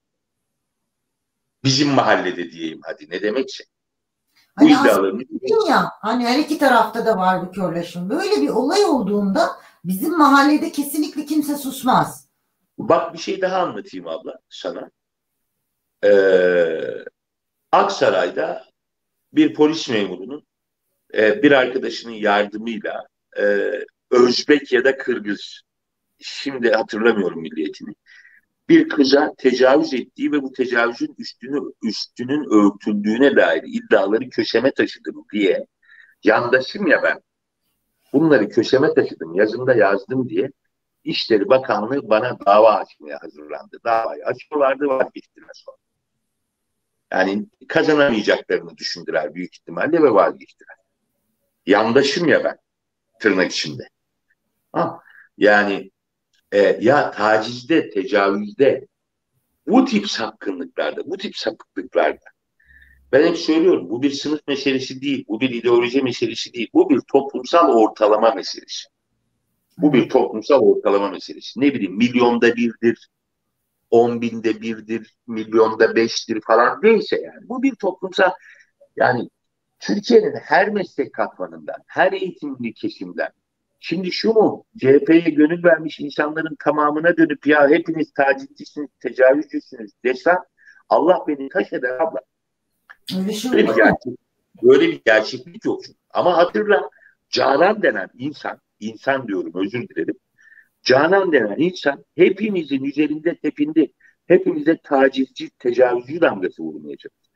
[1.64, 3.64] Bizim mahallede diyeyim hadi ne demekse.
[4.60, 5.28] Bu hani iddiaların
[5.70, 8.10] ya hani her iki tarafta da var bu körleşme.
[8.10, 9.50] Böyle bir olay olduğunda
[9.84, 12.30] bizim mahallede kesinlikle kimse susmaz.
[12.78, 14.92] Bak bir şey daha anlatayım abla sana.
[16.04, 17.06] Ee,
[17.72, 18.66] Aksaray'da
[19.34, 20.46] bir polis memurunun
[21.14, 23.08] e, bir arkadaşının yardımıyla
[23.40, 23.72] e,
[24.12, 25.62] Özbek ya da Kırgız
[26.20, 27.96] şimdi hatırlamıyorum milliyetini
[28.70, 35.68] bir kıza tecavüz ettiği ve bu tecavüzün üstünü üstünün örtüldüğüne dair iddiaları köşeme taşıdım diye
[36.24, 37.22] yandaşım ya ben
[38.14, 40.52] bunları köşeme taşıdım yazımda yazdım diye
[41.04, 43.78] İşleri Bakanlığı bana dava açmaya hazırlandı.
[43.84, 45.85] Davayı açıyorlardı vazgeçtiler sonra.
[47.16, 50.76] Yani kazanamayacaklarını düşündüler büyük ihtimalle ve vazgeçtiler.
[51.66, 52.58] Yandaşım ya ben
[53.20, 53.88] tırnak içinde.
[54.72, 55.00] Ha,
[55.38, 55.92] yani
[56.52, 58.88] e, ya tacizde, tecavüzde
[59.68, 62.26] bu tip sapkınlıklarda, bu tip sapıklıklarda
[63.12, 67.00] ben hep söylüyorum bu bir sınıf meselesi değil, bu bir ideoloji meselesi değil, bu bir
[67.00, 68.88] toplumsal ortalama meselesi.
[69.78, 71.62] Bu bir toplumsal ortalama meselesi.
[71.62, 73.10] Ne bileyim milyonda birdir,
[73.92, 77.50] on binde birdir, milyonda beştir falan değilse yani.
[77.50, 78.32] Bu bir toplumsal
[78.96, 79.30] yani
[79.80, 83.30] Türkiye'nin her meslek katmanından, her eğitimli kesimden,
[83.80, 90.40] şimdi şu mu, CHP'ye gönül vermiş insanların tamamına dönüp ya hepiniz tacizcisiniz, tecavüzcüsünüz desem
[90.90, 92.20] Allah beni taş eder abla.
[93.34, 94.14] Şey böyle, bir gerçek,
[94.64, 95.82] böyle bir gerçeklik yok.
[96.10, 96.90] Ama hatırla
[97.30, 100.16] Canan denen insan insan diyorum özür dilerim.
[100.86, 103.92] Canan denen insan hepimizin üzerinde tepindi.
[104.28, 107.30] Hepimize tacizci, tecavüzcü damgası vurmaya çalıştı.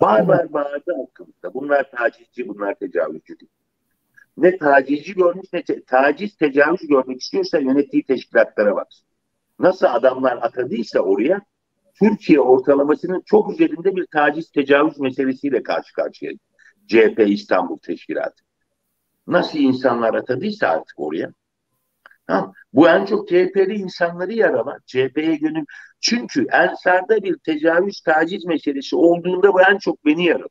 [0.00, 1.54] Bağır bağır bağırdı hakkımızda.
[1.54, 3.50] Bunlar tacizci, bunlar tecavüzcü değil.
[4.36, 9.06] Ne tacizci görmüş ne te taciz, tecavüz görmek istiyorsa yönettiği teşkilatlara baksın.
[9.58, 11.40] Nasıl adamlar atadıysa oraya
[11.94, 16.32] Türkiye ortalamasının çok üzerinde bir taciz, tecavüz meselesiyle karşı karşıya.
[16.86, 18.48] CHP İstanbul Teşkilatı
[19.28, 21.32] nasıl insanlar atadıysa artık oraya.
[22.28, 22.52] Tamam.
[22.72, 24.80] Bu en çok CHP'li insanları yaralar.
[24.86, 25.64] CHP'ye gönül.
[26.00, 30.48] Çünkü Ensar'da bir tecavüz, taciz meselesi olduğunda bu en çok beni yaralı.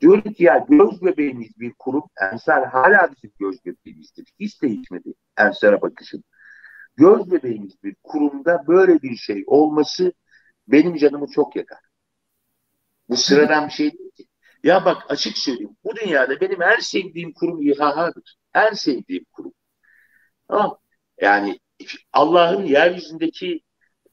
[0.00, 2.04] Diyorum ki ya göz bebeğimiz bir kurum.
[2.32, 4.26] Ensar hala bizim göz bebeğimizdir.
[4.40, 6.24] Hiç değişmedi Ensar'a bakışım.
[6.96, 10.12] Göz bebeğimiz bir kurumda böyle bir şey olması
[10.68, 11.78] benim canımı çok yakar.
[13.08, 14.24] Bu sıradan bir şey değil ki.
[14.64, 15.76] Ya bak açık söyleyeyim.
[15.84, 18.36] Bu dünyada benim en sevdiğim kurum İHA'dır.
[18.54, 19.52] En sevdiğim kurum.
[20.48, 20.78] Tamam.
[21.20, 21.58] Yani
[22.12, 23.60] Allah'ın yeryüzündeki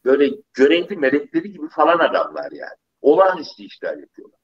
[0.05, 2.77] böyle görevli melekleri gibi falan adamlar yani.
[3.01, 4.39] Olağanüstü işler yapıyorlar.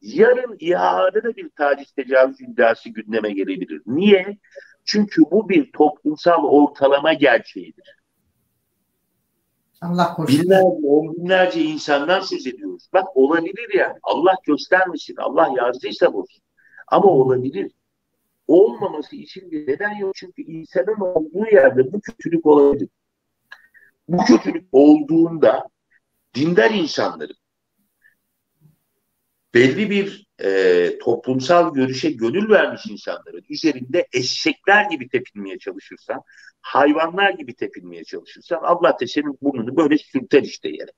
[0.00, 3.82] Yarın İHA'da da bir taciz tecavüz iddiası gündeme gelebilir.
[3.86, 4.38] Niye?
[4.84, 7.96] Çünkü bu bir toplumsal ortalama gerçeğidir.
[9.82, 10.42] Allah korusun.
[10.42, 12.88] Binlerce, on binlerce insandan söz ediyoruz.
[12.92, 13.98] Bak olabilir yani.
[14.02, 15.16] Allah göstermesin.
[15.16, 16.42] Allah yazdıysa olsun.
[16.88, 17.72] Ama olabilir.
[18.48, 20.14] Olmaması için bir neden yok.
[20.14, 22.88] Çünkü insanın olduğu yerde bu kötülük olabilir.
[24.08, 25.68] Bu kötülük olduğunda
[26.34, 27.36] dindar insanların
[29.56, 36.22] belli bir e, toplumsal görüşe gönül vermiş insanların üzerinde eşekler gibi tepinmeye çalışırsan,
[36.60, 40.90] hayvanlar gibi tepinmeye çalışırsan Allah da senin burnunu böyle sürter işte yere.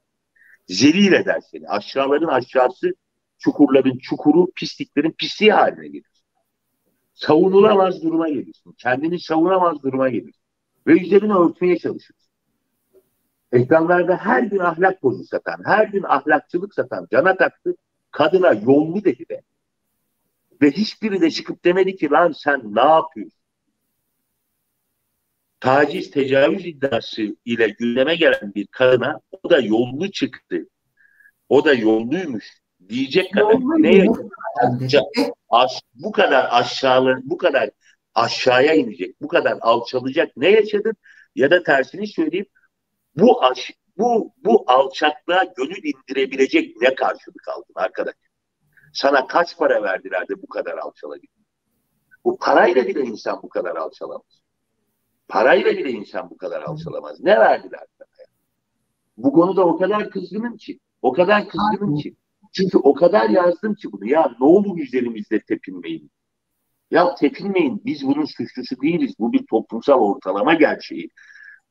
[0.67, 1.69] Zelil eder seni.
[1.69, 2.95] Aşağıların aşağısı,
[3.39, 6.18] çukurların çukuru, pisliklerin pisliği haline gelir.
[7.19, 8.73] Savunulamaz duruma gelirsin.
[8.73, 10.43] Kendini savunamaz duruma gelirsin.
[10.87, 12.31] Ve üzerine örtmeye çalışırsın.
[13.53, 17.77] Ekranlarda her gün ahlak bozu satan, her gün ahlakçılık satan cana taktı
[18.11, 19.43] kadına yollu dedi de.
[20.63, 23.43] Ve hiçbiri de çıkıp demedi ki lan sen ne yapıyorsun?
[25.61, 30.69] Taciz, tecavüz iddiası ile gündeme gelen bir kadına o da yollu çıktı.
[31.49, 32.45] O da yolluymuş
[32.89, 34.29] diyecek kadar ne yaşadı?
[35.95, 37.71] bu kadar aşağılı, bu kadar
[38.15, 40.95] aşağıya inecek, bu kadar alçalacak ne yaşadın?
[41.35, 42.47] Ya da tersini söyleyeyim,
[43.17, 48.15] bu aş, bu bu alçaklığa gönül indirebilecek ne karşılık aldın arkadaş?
[48.93, 51.47] Sana kaç para verdiler de bu kadar alçalabildin?
[52.25, 54.43] Bu parayla bile insan bu kadar alçalamaz.
[55.29, 57.21] Parayla bile insan bu kadar alçalamaz.
[57.21, 58.09] Ne verdiler sana?
[59.17, 60.79] Bu konuda o kadar kızgınım ki.
[61.03, 62.17] O kadar kızgınım ki.
[62.53, 64.11] Çünkü o kadar yazdım ki bunu.
[64.11, 66.11] Ya ne olur üzerimizde tepinmeyin.
[66.91, 67.83] Ya tepinmeyin.
[67.85, 69.15] Biz bunun suçlusu değiliz.
[69.19, 71.09] Bu bir toplumsal ortalama gerçeği.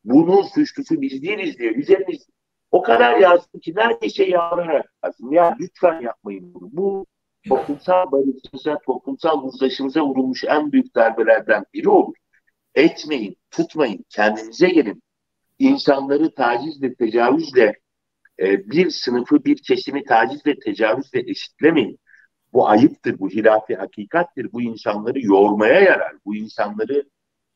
[0.04, 2.28] Bunun suçlusu biz değiliz diye üzerimiz
[2.72, 5.34] o kadar yazdım ki neredeyse yağlayarak yazdım.
[5.34, 6.70] Ya lütfen yapmayın bunu.
[6.72, 7.06] Bu
[7.50, 12.16] toplumsal barışımıza, toplumsal uzlaşımıza vurulmuş en büyük darbelerden biri olur.
[12.76, 15.04] Etmeyin, tutmayın, kendinize gelin.
[15.60, 17.74] İnsanları tacizle, tecavüzle,
[18.40, 22.00] e, bir sınıfı, bir kesimi tacizle, tecavüzle eşitlemeyin.
[22.54, 24.52] Bu ayıptır, bu hilafi hakikattir.
[24.54, 26.14] Bu insanları yormaya yarar.
[26.26, 27.04] Bu insanları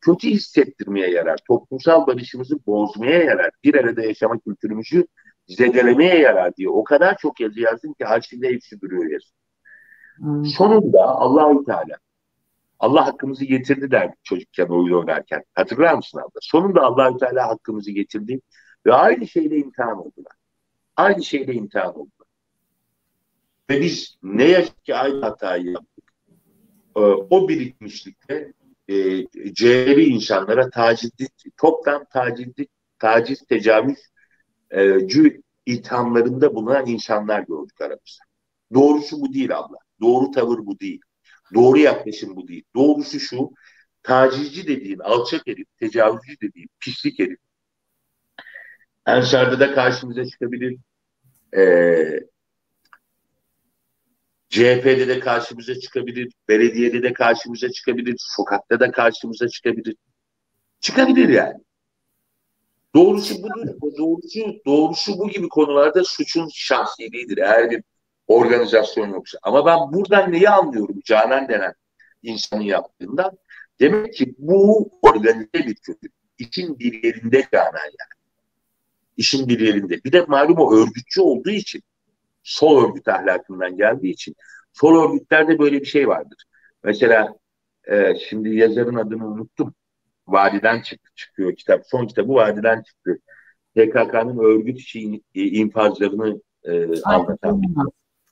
[0.02, 1.40] kötü hissettirmeye yarar.
[1.48, 3.52] Toplumsal barışımızı bozmaya yarar.
[3.64, 5.06] Bir arada yaşama kültürümüzü
[5.48, 6.70] zedelemeye yarar diye.
[6.70, 9.30] O kadar çok yazı yazdım ki arşivde hepsi duruyor yazı.
[10.18, 10.46] Hmm.
[10.46, 11.98] Sonunda Allahü Teala
[12.80, 15.44] Allah hakkımızı getirdi derdik çocukken oyun oynarken.
[15.54, 16.40] Hatırlar mısın abla?
[16.42, 18.42] Sonunda Allahü Teala hakkımızı getirdi
[18.86, 20.41] ve aynı şeyle imtihan oldular.
[20.96, 22.28] Aynı şeyle imtihan oldular.
[23.70, 26.12] Ve biz ne yazık ki aynı hatayı yaptık.
[26.96, 28.54] Ee, o birikmişlikte
[28.88, 31.28] e, CHP'li insanlara tacizli,
[31.58, 32.68] toptan tacizli,
[33.00, 34.00] taciz, tecavüz
[34.72, 38.24] e, cü ithamlarında bulunan insanlar gördük aramızda.
[38.74, 39.78] Doğrusu bu değil abla.
[40.02, 41.02] Doğru tavır bu değil.
[41.54, 42.64] Doğru yaklaşım bu değil.
[42.76, 43.52] Doğrusu şu,
[44.04, 47.40] tacizci dediğin, alçak herif, tecavüzcü dediğin, pislik herif.
[49.06, 50.78] Ensar'da da karşımıza çıkabilir.
[51.58, 52.20] Ee,
[54.50, 59.96] CHP'de de karşımıza çıkabilir, belediyede de karşımıza çıkabilir, sokakta da karşımıza çıkabilir.
[60.80, 61.60] Çıkabilir yani.
[62.96, 63.68] Doğrusu budur.
[63.98, 67.38] Doğrusu, doğrusu bu gibi konularda suçun şahsiliğidir.
[67.38, 67.84] Eğer bir
[68.28, 69.38] organizasyon yoksa.
[69.44, 71.74] Ama ben buradan neyi anlıyorum Canan denen
[72.24, 73.38] insanın yaptığından?
[73.80, 76.08] Demek ki bu organize bir kötü.
[76.38, 78.21] İşin bir yerinde Canan yani.
[79.22, 80.04] İşin bir yerinde.
[80.04, 81.84] Bir de malum o örgütçü olduğu için
[82.44, 84.36] sol örgüt ahlakından geldiği için
[84.74, 86.44] sol örgütlerde böyle bir şey vardır.
[86.84, 87.36] Mesela
[87.92, 89.74] e, şimdi yazarın adını unuttum.
[90.28, 91.82] Vadiden çıktı, çıkıyor kitap.
[91.86, 93.20] Son kitabı Vadiden çıktı.
[93.76, 97.62] PKK'nın örgüt içi infazlarını e, anlatan.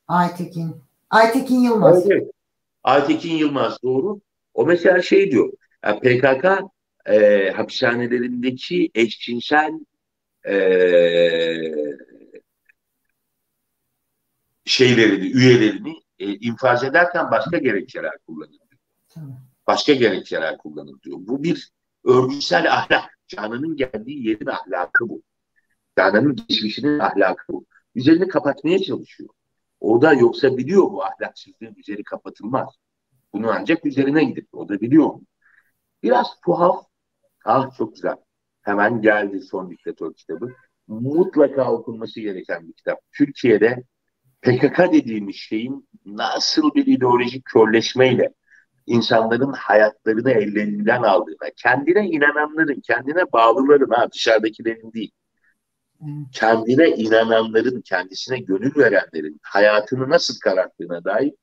[0.08, 0.76] Aytekin.
[1.10, 2.12] Aytekin Yılmaz.
[2.12, 2.32] Evet,
[2.84, 4.22] Aytekin Yılmaz doğru.
[4.54, 5.52] O mesela şey diyor.
[5.84, 6.46] Yani PKK
[7.06, 9.72] e, hapishanelerindeki eşcinsel
[10.50, 10.56] e,
[14.66, 18.58] şeylerini, üyelerini e, infaz ederken başka gerekçeler kullanır.
[19.68, 21.18] Başka gerekçeler kullanır diyor.
[21.20, 21.72] Bu bir
[22.04, 23.20] örgütsel ahlak.
[23.28, 25.22] Canan'ın geldiği yerin ahlakı bu.
[25.98, 27.66] Canan'ın geçmişinin ahlakı bu.
[27.96, 29.30] Üzerini kapatmaya çalışıyor.
[29.80, 32.70] O da yoksa biliyor bu ahlaksızlığın üzeri kapatılmaz.
[33.34, 35.20] Bunu ancak üzerine gidip o da biliyor.
[36.04, 36.86] Biraz tuhaf.
[37.46, 38.16] Ah çok güzel.
[38.62, 40.54] Hemen geldi son diktatör kitabı.
[40.88, 43.00] Mutlaka okunması gereken bir kitap.
[43.12, 43.84] Türkiye'de
[44.42, 48.34] PKK dediğimiz şeyin nasıl bir ideolojik körleşmeyle
[48.86, 55.12] insanların hayatlarını ellerinden aldığına, kendine inananların, kendine bağlıların, ha dışarıdakilerin değil,
[56.34, 61.34] kendine inananların, kendisine gönül verenlerin hayatını nasıl kararttığına dair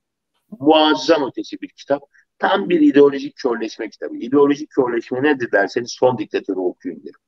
[0.60, 2.02] muazzam ötesi bir kitap.
[2.38, 4.16] Tam bir ideolojik körleşme kitabı.
[4.16, 7.20] İdeolojik körleşme nedir derseniz son diktatörü okuyun derim.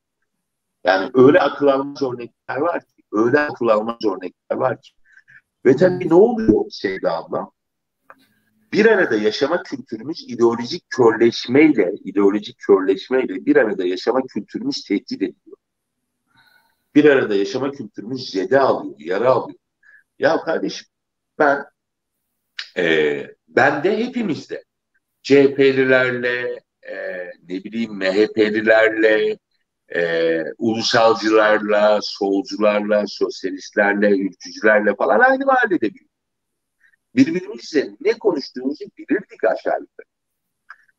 [0.84, 4.90] Yani öyle akıl almaz örnekler var ki, öyle akıl almaz örnekler var ki.
[5.66, 7.50] Ve tabii ne oluyor Sevda abla?
[8.72, 15.56] Bir arada yaşama kültürümüz ideolojik körleşmeyle, ideolojik körleşmeyle bir arada yaşama kültürümüz tehdit ediliyor.
[16.94, 19.58] Bir arada yaşama kültürümüz zede alıyor, yara alıyor.
[20.18, 20.86] Ya kardeşim
[21.38, 21.64] ben
[22.76, 24.64] e, ben de hepimizde
[25.28, 26.96] CHP'lilerle e,
[27.48, 29.38] ne bileyim MHP'lilerle
[29.94, 36.08] e, ulusalcılarla, solcularla, sosyalistlerle, ülkücülerle falan aynı mahallede büyüdük.
[37.14, 39.86] Birbirimizle ne konuştuğumuzu bilirdik aşağı.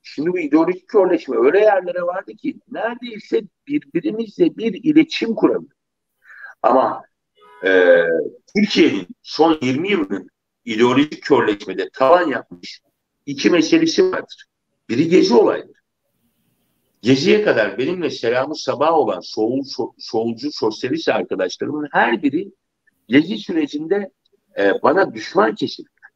[0.02, 5.72] Şimdi bu ideolojik körleşme öyle yerlere vardı ki neredeyse birbirimizle bir iletişim kuramıyor.
[6.62, 7.04] Ama
[7.66, 8.04] e,
[8.56, 10.30] Türkiye'nin son 20 yılının
[10.66, 12.82] ideolojik körleşmede tavan yapmış
[13.30, 14.46] iki meselesi vardır.
[14.90, 15.78] Biri gezi olayıdır.
[17.02, 22.52] Geziye kadar benimle selamı sabah olan sol, sol, solcu sosyalist arkadaşlarımın her biri
[23.08, 24.12] gezi sürecinde
[24.60, 26.10] e, bana düşman kesildiler.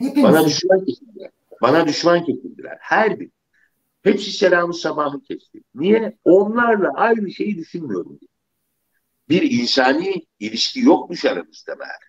[0.00, 1.30] Bana düşman kesildiler.
[1.62, 2.78] Bana düşman kesildiler.
[2.80, 3.30] Her bir.
[4.02, 5.60] Hepsi selamı sabahı kesti.
[5.74, 6.16] Niye?
[6.24, 8.18] Onlarla aynı şeyi düşünmüyorum
[9.28, 12.00] Bir insani ilişki yokmuş aramızda meğer.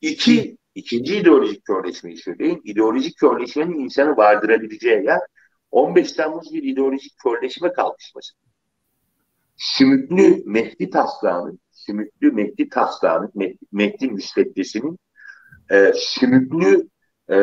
[0.00, 2.60] İki, İkinci ideolojik körleşmeyi söyleyeyim.
[2.64, 5.20] İdeolojik körleşmenin insanı vardırabileceği yer
[5.70, 8.34] 15 Temmuz bir ideolojik körleşme kalkışması.
[9.56, 14.98] Sümüklü Mehdi taslağının, sümüklü Mehdi taslağının, Mehdi, Mehdi müsveddesinin
[15.70, 16.88] e, sümüklü
[17.28, 17.36] e,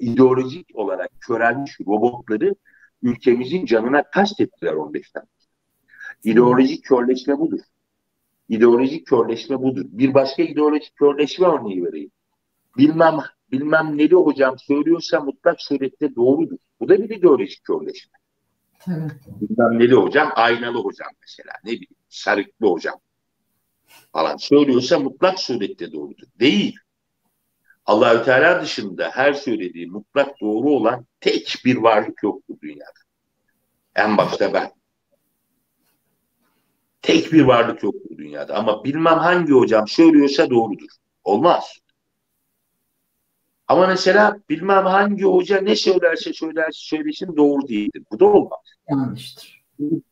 [0.00, 2.54] ideolojik olarak körelmiş robotları
[3.02, 5.48] ülkemizin canına kastettiler 15 Temmuz.
[6.24, 7.60] İdeolojik körleşme budur.
[8.48, 9.84] İdeolojik körleşme budur.
[9.88, 12.10] Bir başka ideolojik körleşme örneği vereyim.
[12.76, 13.18] Bilmem
[13.52, 16.58] bilmem neli hocam söylüyorsa mutlak surette doğrudur.
[16.80, 18.18] Bu da bir ideolojik körleşme.
[18.88, 19.12] Evet.
[19.26, 22.94] Bilmem neli hocam aynalı hocam mesela ne bileyim sarıklı hocam
[24.12, 26.26] falan söylüyorsa mutlak surette doğrudur.
[26.40, 26.76] Değil.
[27.86, 33.00] Allahü Teala dışında her söylediği mutlak doğru olan tek bir varlık yoktur dünyada.
[33.94, 34.72] En başta ben.
[37.02, 38.54] Tek bir varlık yoktur dünyada.
[38.56, 40.88] Ama bilmem hangi hocam söylüyorsa doğrudur.
[41.24, 41.83] Olmaz.
[43.68, 48.02] Ama mesela bilmem hangi hoca ne söylerse söylerse söylesin doğru değildir.
[48.12, 48.60] Bu da olmaz.
[48.90, 49.64] Yanlıştır.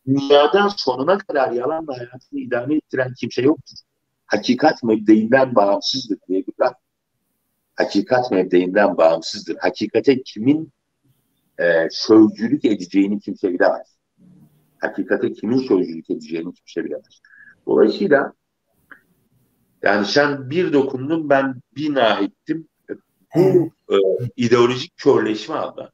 [0.06, 3.76] Dünyadan sonuna kadar yalanla hayatını idame ettiren kimse yoktur.
[4.26, 6.74] Hakikat mebdeyinden bağımsızdır diye bir laf.
[7.74, 9.56] Hakikat mebdeyinden bağımsızdır.
[9.56, 10.72] Hakikate kimin
[11.58, 13.98] e, sözcülük edeceğini kimse bilemez.
[14.78, 17.20] Hakikate kimin sözcülük edeceğini kimse bilemez.
[17.66, 18.32] Dolayısıyla
[19.82, 22.68] yani sen bir dokundun ben bina ettim
[23.36, 23.96] bu e,
[24.36, 25.90] ideolojik körleşme abla.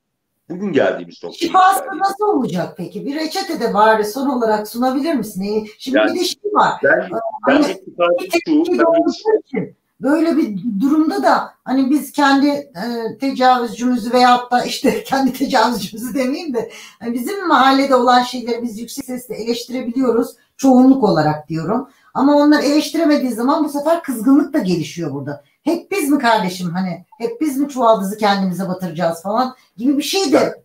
[0.51, 1.39] Bugün geldiğimiz nokta.
[1.39, 3.07] Şifası nasıl olacak peki?
[3.07, 5.68] Bir reçete de bari son olarak sunabilir misin?
[5.78, 6.80] Şimdi yani, bir de şey var.
[6.84, 7.11] Ben,
[7.49, 15.03] ben hani, ben, böyle bir durumda da hani biz kendi e, tecavüzcümüzü veyahut da işte
[15.07, 16.70] kendi tecavüzcümüzü demeyeyim de
[17.01, 20.36] hani bizim mahallede olan şeyleri biz yüksek sesle eleştirebiliyoruz.
[20.57, 21.89] Çoğunluk olarak diyorum.
[22.14, 27.04] Ama onlar eleştiremediği zaman bu sefer kızgınlık da gelişiyor burada hep biz mi kardeşim hani
[27.18, 30.64] hep biz mi çuvaldızı kendimize batıracağız falan gibi bir şey de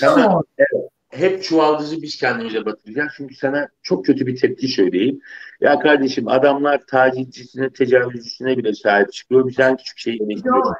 [0.00, 3.12] sana, evet, hep çuvaldızı biz kendimize batıracağız.
[3.16, 5.20] Çünkü sana çok kötü bir tepki söyleyeyim.
[5.60, 9.48] Ya kardeşim adamlar tacizcisine, tecavüzcüsüne bile sahip çıkıyor.
[9.48, 10.72] Biz en küçük şeyi eleştiriyoruz.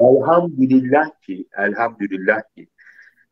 [0.00, 2.68] Elhamdülillah ki, elhamdülillah ki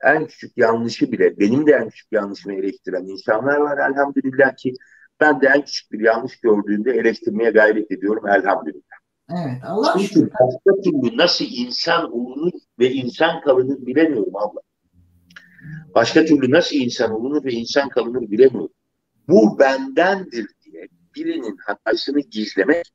[0.03, 4.75] en küçük yanlışı bile, benim de en küçük yanlışımı eleştiren insanlar var elhamdülillah ki.
[5.21, 8.88] Ben de en küçük bir yanlış gördüğümde eleştirmeye gayret ediyorum elhamdülillah.
[9.31, 14.61] Evet Allah Çünkü başka türlü nasıl insan olunur ve insan kalınır bilemiyorum abla.
[15.95, 18.73] Başka türlü nasıl insan olunur ve insan kalınır bilemiyorum.
[19.29, 22.87] Bu bendendir diye birinin hatasını gizlemek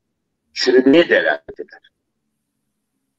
[0.54, 1.92] çürümeye delalet eder.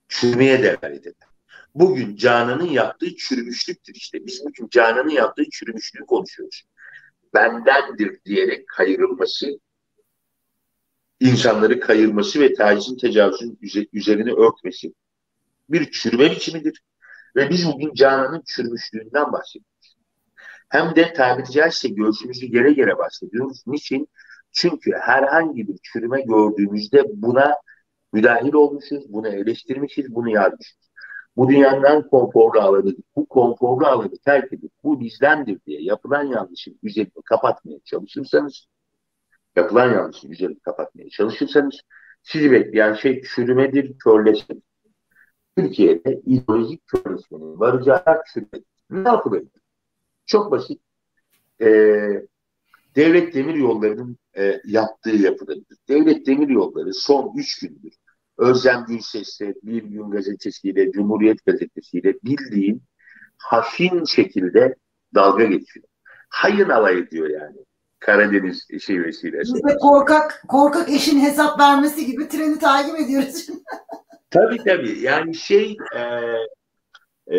[0.09, 1.29] Çürümeye delalet eder.
[1.75, 4.27] Bugün Canan'ın yaptığı çürümüşlüktür işte.
[4.27, 6.62] Biz bugün Canan'ın yaptığı çürümüşlüğü konuşuyoruz.
[7.35, 9.59] Bendendir diyerek kayırılması
[11.25, 13.59] insanları kayırması ve tacizin tecavüzün
[13.93, 14.95] üzerine örtmesi
[15.68, 16.83] bir çürüme biçimidir.
[17.37, 19.97] Ve biz bugün Canan'ın çürümüşlüğünden bahsediyoruz.
[20.68, 23.62] Hem de tabiri caizse göğsümüzü yere yere bahsediyoruz.
[23.66, 24.09] Niçin?
[24.53, 27.55] Çünkü herhangi bir çürüme gördüğümüzde buna
[28.12, 30.77] müdahil olmuşuz, bunu eleştirmişiz, bunu yazmışız.
[31.37, 37.22] Bu dünyanın konforlu alanı, bu konforlu alanı terk edip bu bizdendir diye yapılan yanlışın üzerini
[37.25, 38.66] kapatmaya çalışırsanız
[39.57, 41.81] yapılan yanlışı üzerini kapatmaya çalışırsanız
[42.23, 44.63] sizi bekleyen şey çürümedir, körleşmedir.
[45.57, 48.65] Türkiye'de ideolojik körleşmenin varacağı çürümedir.
[48.91, 49.63] Ne yapılabilir?
[50.27, 50.81] Çok basit.
[51.61, 52.23] Ee,
[52.97, 55.79] Devlet Demir Yolları'nın e, yaptığı yapılabilir.
[55.89, 57.93] Devlet Demir Yolları son üç gündür
[58.39, 62.83] Özlem Gürses'le, Bir Gün Gazetesi'yle, Cumhuriyet Gazetesi'yle bildiğin
[63.39, 64.75] hafin şekilde
[65.15, 65.87] dalga geçiyor.
[66.29, 67.57] Hayın alay ediyor yani.
[68.05, 69.41] Karadeniz şivesiyle.
[69.41, 73.47] Biz de korkak, korkak eşin hesap vermesi gibi treni takip ediyoruz.
[74.31, 74.99] tabii tabii.
[74.99, 76.01] Yani şey e,
[77.37, 77.39] e,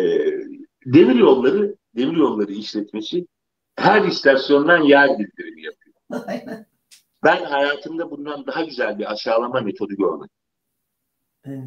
[0.86, 3.26] demir yolları demir yolları işletmesi
[3.76, 5.94] her istasyondan yer bildirimi yapıyor.
[6.26, 6.66] Aynen.
[7.24, 10.36] Ben hayatımda bundan daha güzel bir aşağılama metodu görmedim.
[11.44, 11.64] Evet.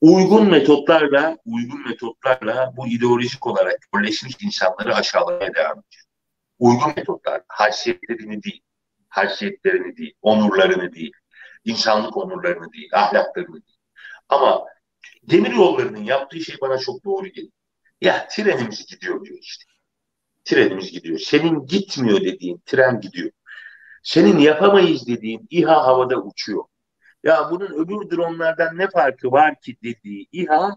[0.00, 6.09] Uygun metotlarla, uygun metotlarla bu ideolojik olarak birleşmiş insanları aşağılamaya devam ediyor
[6.60, 8.62] uygun metotlar, haysiyetlerini değil,
[9.08, 11.12] haysiyetlerini değil, onurlarını değil,
[11.64, 13.78] insanlık onurlarını değil, ahlaklarını değil.
[14.28, 14.64] Ama
[15.22, 17.52] demir yollarının yaptığı şey bana çok doğru geliyor.
[18.00, 19.64] Ya trenimiz gidiyor diyor işte.
[20.44, 21.18] Trenimiz gidiyor.
[21.18, 23.30] Senin gitmiyor dediğin tren gidiyor.
[24.02, 26.64] Senin yapamayız dediğin İHA havada uçuyor.
[27.24, 30.76] Ya bunun öbür dronlardan ne farkı var ki dediği İHA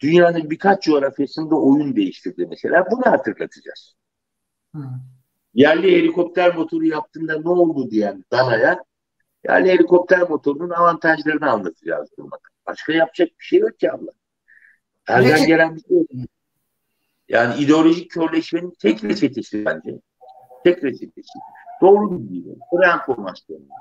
[0.00, 2.84] dünyanın birkaç coğrafyasında oyun değiştirdi mesela.
[2.90, 3.96] Bunu hatırlatacağız.
[5.54, 8.84] Yerli helikopter motoru yaptığında ne oldu diyen Dana'ya
[9.48, 12.10] yerli helikopter motorunun avantajlarını anlatacağız.
[12.66, 14.10] Başka yapacak bir şey yok ki abla.
[15.08, 16.08] Elden gelen bir şey yok.
[17.28, 20.00] Yani ideolojik körleşmenin tek reçetesi bence.
[20.64, 21.38] Tek reçetesi.
[21.80, 23.74] Doğru bilgiyle, reenformasyonla,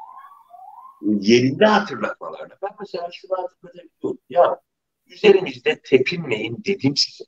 [1.01, 2.57] yerinde hatırlatmalarla.
[2.61, 4.19] Ben mesela şunu hatırlatabiliyorum.
[4.29, 4.61] Ya
[5.07, 7.23] üzerimizde tepinmeyin dedim size.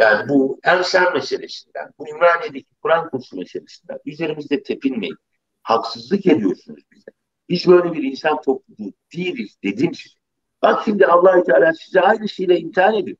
[0.00, 5.16] Yani bu Ensar meselesinden, bu İmraniye'deki Kur'an kursu meselesinden üzerimizde tepinmeyin.
[5.62, 7.10] Haksızlık ediyorsunuz bize.
[7.48, 10.14] Biz böyle bir insan topluluğu değiliz dedim size.
[10.62, 13.16] Bak şimdi allah Teala size aynısıyla imtihan ediyor.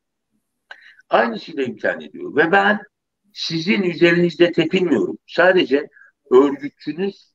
[1.11, 2.37] Aynısıyla imtihan ediyor.
[2.37, 2.81] Ve ben
[3.33, 5.18] sizin üzerinizde tepinmiyorum.
[5.26, 5.89] Sadece
[6.31, 7.35] örgütçünüz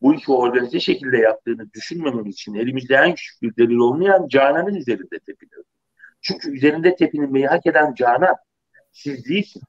[0.00, 5.18] bu işi organize şekilde yaptığını düşünmemem için elimizde en küçük bir delil olmayan Canan'ın üzerinde
[5.26, 5.70] tepiniyorum.
[6.20, 8.36] Çünkü üzerinde tepinilmeyi hak eden Canan
[8.96, 9.64] siz değilsiniz.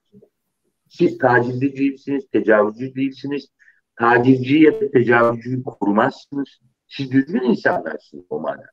[0.88, 3.48] Siz tacizci değilsiniz, tecavüzcü değilsiniz.
[3.96, 6.48] Tacizci ya da tecavüzcüyü korumazsınız.
[6.86, 8.70] Siz düzgün insanlarsınız o manada.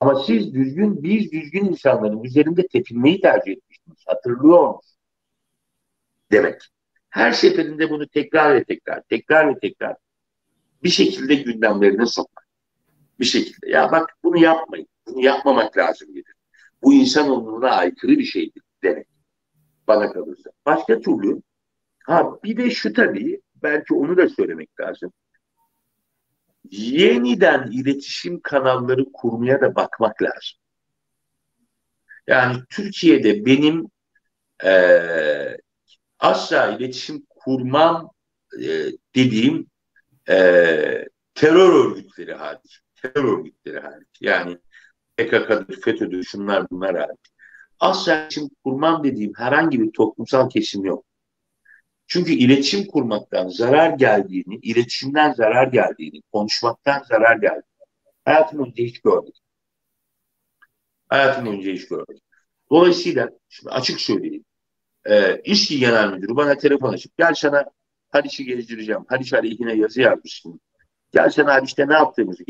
[0.00, 3.98] Ama siz düzgün, biz düzgün insanların üzerinde tepinmeyi tercih etmişsiniz.
[4.06, 4.96] Hatırlıyor musunuz?
[6.32, 6.62] Demek.
[7.10, 9.96] Her seferinde bunu tekrar ve tekrar, tekrar ve tekrar
[10.82, 12.46] bir şekilde gündemlerine sokmak.
[13.20, 13.70] Bir şekilde.
[13.70, 14.88] Ya bak bunu yapmayın.
[15.06, 16.34] Bunu yapmamak lazım dedir.
[16.82, 19.11] Bu insan onuruna aykırı bir şeydir demek.
[19.88, 20.50] Bana kalırsa.
[20.66, 21.42] Başka türlü
[22.04, 25.12] ha bir de şu tabii belki onu da söylemek lazım.
[26.70, 30.58] Yeniden iletişim kanalları kurmaya da bakmak lazım.
[32.26, 33.86] Yani Türkiye'de benim
[34.64, 34.72] e,
[36.18, 38.10] asla iletişim kurmam
[38.60, 38.68] e,
[39.14, 39.66] dediğim
[40.28, 40.34] e,
[41.34, 42.80] terör örgütleri hariç.
[42.94, 44.08] Terör örgütleri hariç.
[44.20, 44.58] Yani
[45.16, 47.31] PKK'dır, FETÖ'dür, şunlar bunlar hariç.
[47.82, 51.04] Asla iletişim kurmam dediğim herhangi bir toplumsal kesim yok.
[52.06, 57.62] Çünkü iletişim kurmaktan zarar geldiğini, iletişimden zarar geldiğini, konuşmaktan zarar geldiğini
[58.24, 59.32] hayatım önce hiç gördüm.
[61.08, 62.18] Hayatım önce hiç gördüm.
[62.70, 64.44] Dolayısıyla şimdi açık söyleyeyim.
[65.04, 67.64] E, İşki Genel Müdürü bana telefon açıp gel sana
[68.10, 69.04] Haliç'i gezdireceğim.
[69.08, 70.60] Haliç aleyhine yazı yazmıştım.
[71.12, 72.44] Gel sana Haliç'te ne yaptığımızı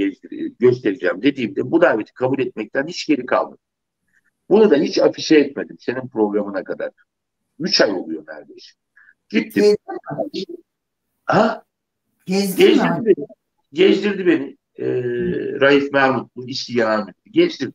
[0.59, 3.59] göstereceğim dediğimde bu daveti kabul etmekten hiç geri kalmadım.
[4.53, 6.91] Bunu da hiç afişe etmedim senin programına kadar.
[7.59, 8.73] Üç ay oluyor neredeyse.
[9.29, 9.65] Gittim.
[10.33, 10.65] Gezdin
[11.25, 11.65] ha?
[12.27, 13.07] Gezdin gezdirdi mi?
[13.07, 13.27] beni.
[13.73, 14.57] Gezdirdi beni.
[14.79, 14.85] Ee,
[15.61, 17.73] Raif Mahmut, bu işi yalan Gezdirdi.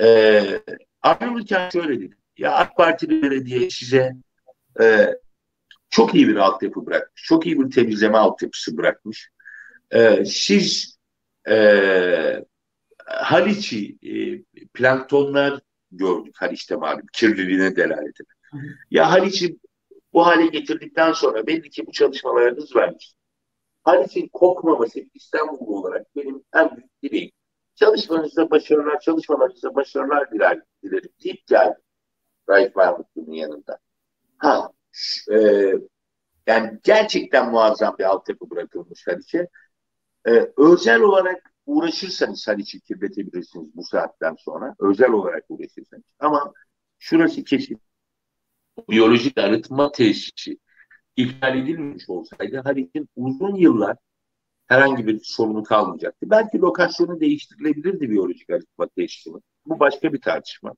[0.00, 0.60] Ee,
[1.02, 2.16] ayrılırken şöyle dedi.
[2.38, 4.12] Ya AK Partili belediye size
[4.80, 5.14] e,
[5.90, 7.22] çok iyi bir altyapı bırakmış.
[7.24, 9.30] Çok iyi bir temizleme altyapısı bırakmış.
[9.90, 10.98] Ee, siz
[11.48, 11.56] e,
[13.04, 14.42] Haliç'i e,
[14.74, 15.60] planktonlar
[15.92, 18.64] gördük Haliç'te malum kirliliğine delalet eden.
[18.90, 19.58] Ya Haliç'i
[20.12, 23.14] bu hale getirdikten sonra belli ki bu çalışmalarınız varmış.
[23.82, 27.30] Haliç'in kokmaması İstanbul olarak benim en büyük dileğim.
[27.74, 31.82] Çalışmanızda başarılar, çalışmalarınızda başarılar diler, dilerim deyip geldim.
[32.48, 33.78] Raif Mahmutlu'nun yanında.
[34.38, 34.72] Ha,
[35.32, 35.38] e,
[36.46, 39.48] yani gerçekten muazzam bir altyapı bırakılmış Haliç'e.
[40.26, 44.74] E, özel olarak uğraşırsanız Haliç'i kirletebilirsiniz bu saatten sonra.
[44.78, 46.04] Özel olarak uğraşırsanız.
[46.18, 46.52] Ama
[46.98, 47.80] şurası kesin.
[48.90, 50.58] Biyolojik arıtma tesisi
[51.16, 53.96] iptal edilmemiş olsaydı Haliç'in uzun yıllar
[54.66, 56.30] herhangi bir sorunu kalmayacaktı.
[56.30, 59.42] Belki lokasyonu değiştirilebilirdi biyolojik arıtma tesisinin.
[59.66, 60.74] Bu başka bir tartışma.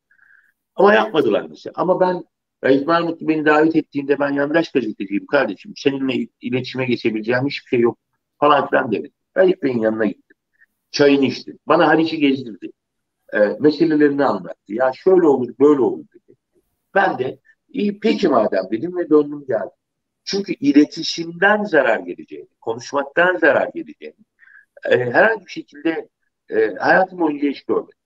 [0.74, 1.72] Ama yapmadılar mesela.
[1.76, 2.24] Ama ben
[2.64, 5.72] Raif Mahmut beni davet ettiğinde ben yandaş gazeteciyim kardeşim.
[5.76, 7.98] Seninle iletişime geçebileceğim hiçbir şey yok
[8.40, 9.10] falan filan dedi.
[9.36, 10.25] Raif Bey'in yanına gittim.
[10.96, 11.56] Çayını içti.
[11.66, 12.70] Bana Haliç'i gezdirdi.
[13.32, 14.72] E, meselelerini anlattı.
[14.72, 16.38] Ya şöyle olur böyle olur dedi.
[16.94, 17.38] Ben de
[17.68, 19.70] iyi peki madem dedim ve döndüm geldim.
[20.24, 24.24] Çünkü iletişimden zarar geleceğini, konuşmaktan zarar geleceğini
[24.90, 26.08] e, herhangi bir şekilde
[26.50, 27.98] e, hayatım boyunca hiç görmedim.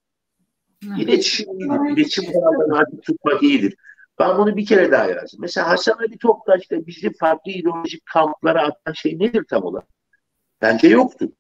[0.99, 1.97] İletişim iyidir.
[1.97, 3.77] İletişim kanallarını artık tutmak iyidir.
[4.19, 5.41] Ben bunu bir kere daha yazdım.
[5.41, 9.89] Mesela Hasan Ali Toptaş da bizi farklı ideolojik kamplara atan şey nedir tam olarak?
[10.63, 11.33] Bence yoktu.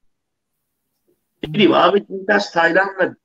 [1.42, 3.16] Ne bileyim Ahmet Mümtaz Taylan'la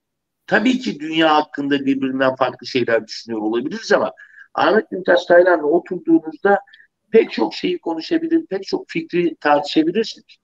[0.48, 4.12] tabii ki dünya hakkında birbirinden farklı şeyler düşünüyor olabiliriz ama
[4.54, 6.60] Ahmet Mümtaz Taylan'la oturduğunuzda
[7.12, 10.38] pek çok şeyi konuşabilir, pek çok fikri tartışabilirsiniz.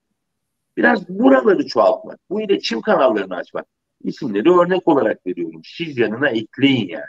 [0.78, 3.66] Biraz buraları çoğaltmak, bu iletişim kanallarını açmak.
[4.04, 5.62] İsimleri örnek olarak veriyorum.
[5.66, 7.06] Siz yanına ekleyin yani.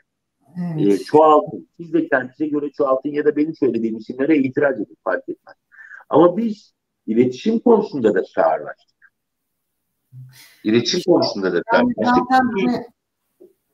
[0.78, 1.00] Evet.
[1.00, 1.68] E, çoğaltın.
[1.76, 5.56] Siz de kendinize göre çoğaltın ya da benim söylediğim isimlere itiraz edin fark etmez.
[6.08, 6.74] Ama biz
[7.06, 8.91] iletişim konusunda da sağırlaştık.
[10.64, 12.24] İletişim konusunda da sağırlaştık.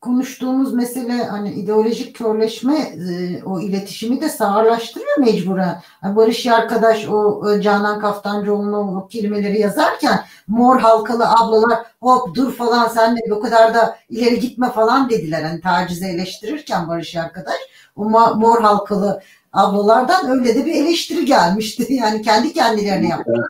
[0.01, 5.83] konuştuğumuz mesele hani ideolojik körleşme e, o iletişimi de sağırlaştırıyor mecburen.
[6.05, 12.89] Yani Barış arkadaş o Canan Kaftancıoğlu'nun o kelimeleri yazarken mor halkalı ablalar hop dur falan
[12.89, 15.43] sen de o kadar da ileri gitme falan dediler.
[15.43, 17.59] Hani tacize eleştirirken Barış arkadaş
[17.97, 19.23] o mor halkalı
[19.53, 21.87] ablalardan öyle de bir eleştiri gelmişti.
[21.95, 23.49] Yani kendi kendilerine yaptılar.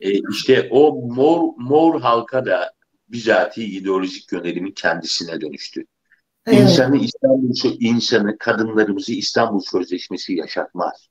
[0.00, 2.72] E, işte o mor mor halka da
[3.08, 5.84] bizatihi ideolojik yönelimin kendisine dönüştü.
[6.46, 6.60] Evet.
[6.60, 11.08] İnsanı İstanbul insanı kadınlarımızı İstanbul Sözleşmesi yaşatmaz.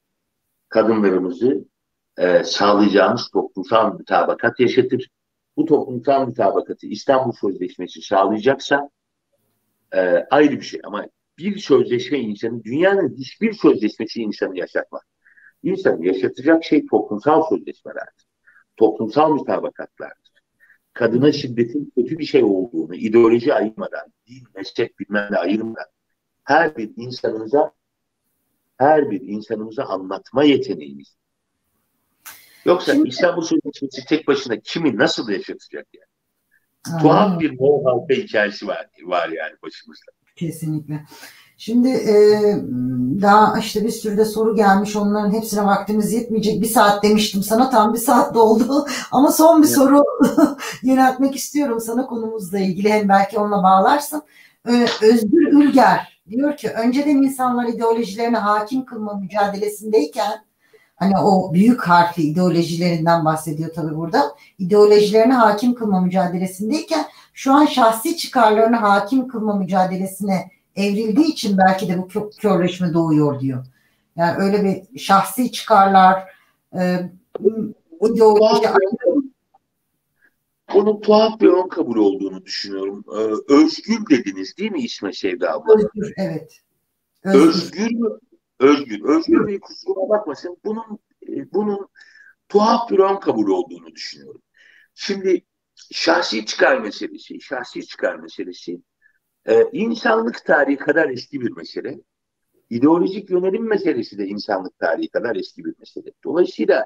[0.69, 1.65] Kadınlarımızı
[2.17, 5.09] e, sağlayacağımız toplumsal mütabakat yaşatır.
[5.57, 8.89] Bu toplumsal mütabakatı İstanbul Sözleşmesi sağlayacaksa
[9.93, 9.99] e,
[10.31, 11.05] ayrı bir şey ama
[11.37, 15.01] bir sözleşme insanı dünyanın hiçbir sözleşmesi insanı yaşatmaz.
[15.63, 18.25] İnsanı yaşatacak şey toplumsal sözleşmelerdir.
[18.77, 20.23] Toplumsal mütabakatlardır
[20.93, 25.85] kadına şiddetin kötü bir şey olduğunu ideoloji ayırmadan, din, meslek bilmem ne ayırmadan
[26.43, 27.71] her bir insanımıza
[28.77, 31.15] her bir insanımıza anlatma yeteneğimiz.
[32.65, 36.05] Yoksa Şimdi, İstanbul Sözleşmesi tek başına kimi nasıl yaşatacak yani?
[36.97, 40.11] Aa, Tuhaf bir Moğol halka hikayesi var, var yani başımızda.
[40.35, 41.05] Kesinlikle.
[41.57, 42.15] Şimdi e,
[43.21, 44.95] daha işte bir sürü de soru gelmiş.
[44.95, 46.61] Onların hepsine vaktimiz yetmeyecek.
[46.61, 48.85] Bir saat demiştim sana tam bir saat doldu.
[49.11, 49.75] Ama son bir evet.
[49.75, 50.03] soru
[50.83, 52.89] yöneltmek istiyorum sana konumuzla ilgili.
[52.89, 54.21] Hem belki onunla bağlarsın.
[54.67, 60.45] Ee, Özgür Ülger diyor ki önceden insanlar ideolojilerine hakim kılma mücadelesindeyken
[60.95, 64.35] hani o büyük harfli ideolojilerinden bahsediyor tabii burada.
[64.59, 71.97] İdeolojilerine hakim kılma mücadelesindeyken şu an şahsi çıkarlarına hakim kılma mücadelesine evrildiği için belki de
[71.97, 73.65] bu körleşme doğuyor diyor.
[74.15, 76.23] Yani öyle bir şahsi çıkarlar
[76.75, 77.09] e,
[78.01, 78.67] ideoloji
[80.73, 83.05] onun tuhaf bir ön kabul olduğunu düşünüyorum.
[83.17, 85.75] Ee, özgür dediniz değil mi İsme Sevda abla?
[85.75, 86.59] Özgür, evet.
[87.23, 88.09] Özgür, özgür mü?
[88.59, 89.03] Özgür.
[89.03, 90.57] Özgür bir kusura bakmasın.
[90.65, 91.87] Bunun e, bunun
[92.49, 94.41] tuhaf bir ön kabul olduğunu düşünüyorum.
[94.95, 95.41] Şimdi
[95.91, 98.81] şahsi çıkar meselesi, şahsi çıkar meselesi
[99.49, 101.99] ee, insanlık tarihi kadar eski bir mesele.
[102.69, 106.11] İdeolojik yönelim meselesi de insanlık tarihi kadar eski bir mesele.
[106.23, 106.85] Dolayısıyla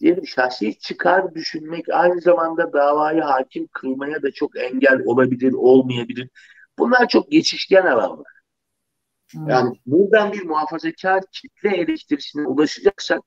[0.00, 6.28] diyelim şahsi çıkar düşünmek aynı zamanda davayı hakim kılmaya da çok engel olabilir, olmayabilir.
[6.78, 8.36] Bunlar çok geçişken alanlar.
[9.32, 9.48] Hmm.
[9.48, 13.20] Yani buradan bir muhafazakar kitle eleştirisine ulaşacaksak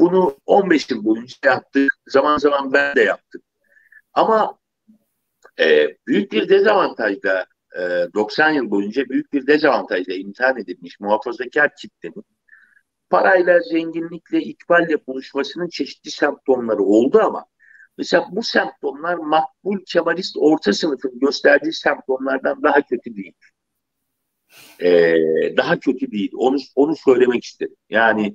[0.00, 1.92] bunu 15 yıl boyunca yaptık.
[2.06, 3.42] Zaman zaman ben de yaptım.
[4.12, 4.58] Ama
[5.60, 7.46] e, büyük bir dezavantajla
[8.14, 12.24] 90 e, yıl boyunca büyük bir dezavantajla imtihan edilmiş muhafazakar kitlenin
[13.10, 17.46] parayla, zenginlikle, ikballe buluşmasının çeşitli semptomları oldu ama
[17.98, 23.34] mesela bu semptomlar makbul kemalist orta sınıfın gösterdiği semptomlardan daha kötü değil.
[24.80, 26.32] Ee, daha kötü değil.
[26.36, 27.76] Onu, onu söylemek istedim.
[27.90, 28.34] Yani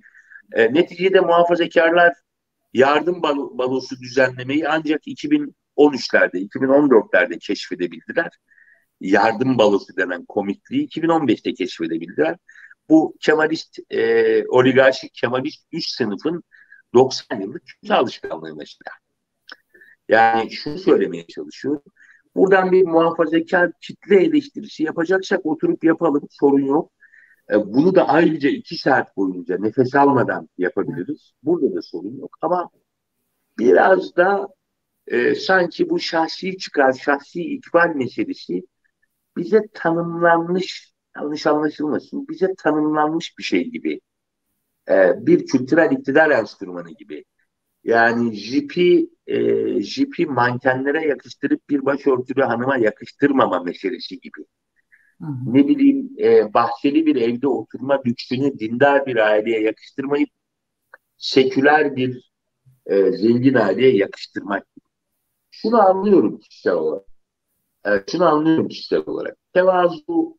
[0.53, 2.13] e, neticede muhafazakarlar
[2.73, 3.23] yardım
[3.53, 8.29] balosu düzenlemeyi ancak 2013'lerde, 2014'lerde keşfedebildiler
[9.01, 12.37] yardım balosu denen komikliği 2015'te keşfedebildiler.
[12.89, 16.43] Bu Kemalist, e, oligarşik Kemalist üst sınıfın
[16.93, 18.91] 90 yıllık kötü alışkanlığı mesela.
[20.09, 21.83] Yani şunu söylemeye çalışıyorum.
[22.35, 26.91] Buradan bir muhafazakar kitle eleştirisi yapacaksak oturup yapalım, sorun yok.
[27.51, 31.31] E, bunu da ayrıca iki saat boyunca nefes almadan yapabiliriz.
[31.43, 32.69] Burada da sorun yok ama
[33.59, 34.47] biraz da
[35.07, 38.63] e, sanki bu şahsi çıkar, şahsi ikbal meselesi
[39.39, 44.01] bize tanımlanmış, yanlış anlaşılmasın, bize tanımlanmış bir şey gibi.
[44.89, 47.25] Ee, bir kültürel iktidar enstrümanı gibi.
[47.83, 54.45] Yani jipi, e, jipi mankenlere yakıştırıp bir başörtülü hanıma yakıştırmama meselesi gibi.
[55.21, 55.53] Hı hı.
[55.53, 60.29] Ne bileyim e, bahçeli bir evde oturma lüksünü dindar bir aileye yakıştırmayıp
[61.17, 62.31] seküler bir
[62.85, 64.67] e, zengin aileye yakıştırmak.
[65.51, 67.08] Şunu anlıyorum kişisel olarak.
[67.85, 69.37] E, şunu anlıyorum kişisel olarak.
[69.53, 70.37] Tevazu,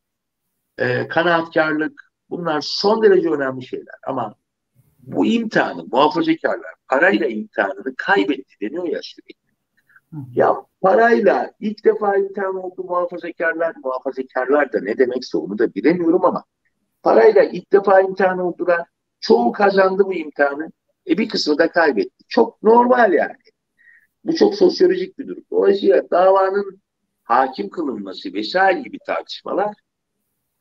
[0.77, 3.95] e, kanaatkarlık bunlar son derece önemli şeyler.
[4.07, 4.35] Ama
[4.99, 9.51] bu imtihanı muhafazakarlar parayla imtihanını kaybetti deniyor ya sürekli.
[10.33, 13.75] Ya parayla ilk defa imtihan oldu muhafazakarlar.
[13.83, 16.43] Muhafazakarlar da ne demekse onu da bilemiyorum ama
[17.03, 18.87] parayla ilk defa imtihan oldular.
[19.19, 20.71] Çoğu kazandı bu imtihanı.
[21.09, 22.23] E bir kısmı da kaybetti.
[22.27, 23.35] Çok normal yani.
[24.23, 25.43] Bu çok sosyolojik bir durum.
[25.51, 26.80] Dolayısıyla davanın
[27.31, 29.75] hakim kılınması vesaire gibi tartışmalar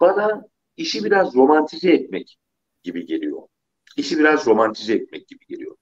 [0.00, 0.44] bana
[0.76, 2.38] işi biraz romantize etmek
[2.82, 3.42] gibi geliyor.
[3.96, 5.76] İşi biraz romantize etmek gibi geliyor.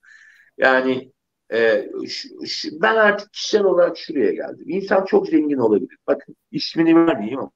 [0.57, 1.11] Yani
[1.53, 4.65] e, şu, şu, ben artık kişisel olarak şuraya geldim.
[4.69, 5.97] İnsan çok zengin olabilir.
[6.07, 7.51] Bakın ismini vermeyeyim ama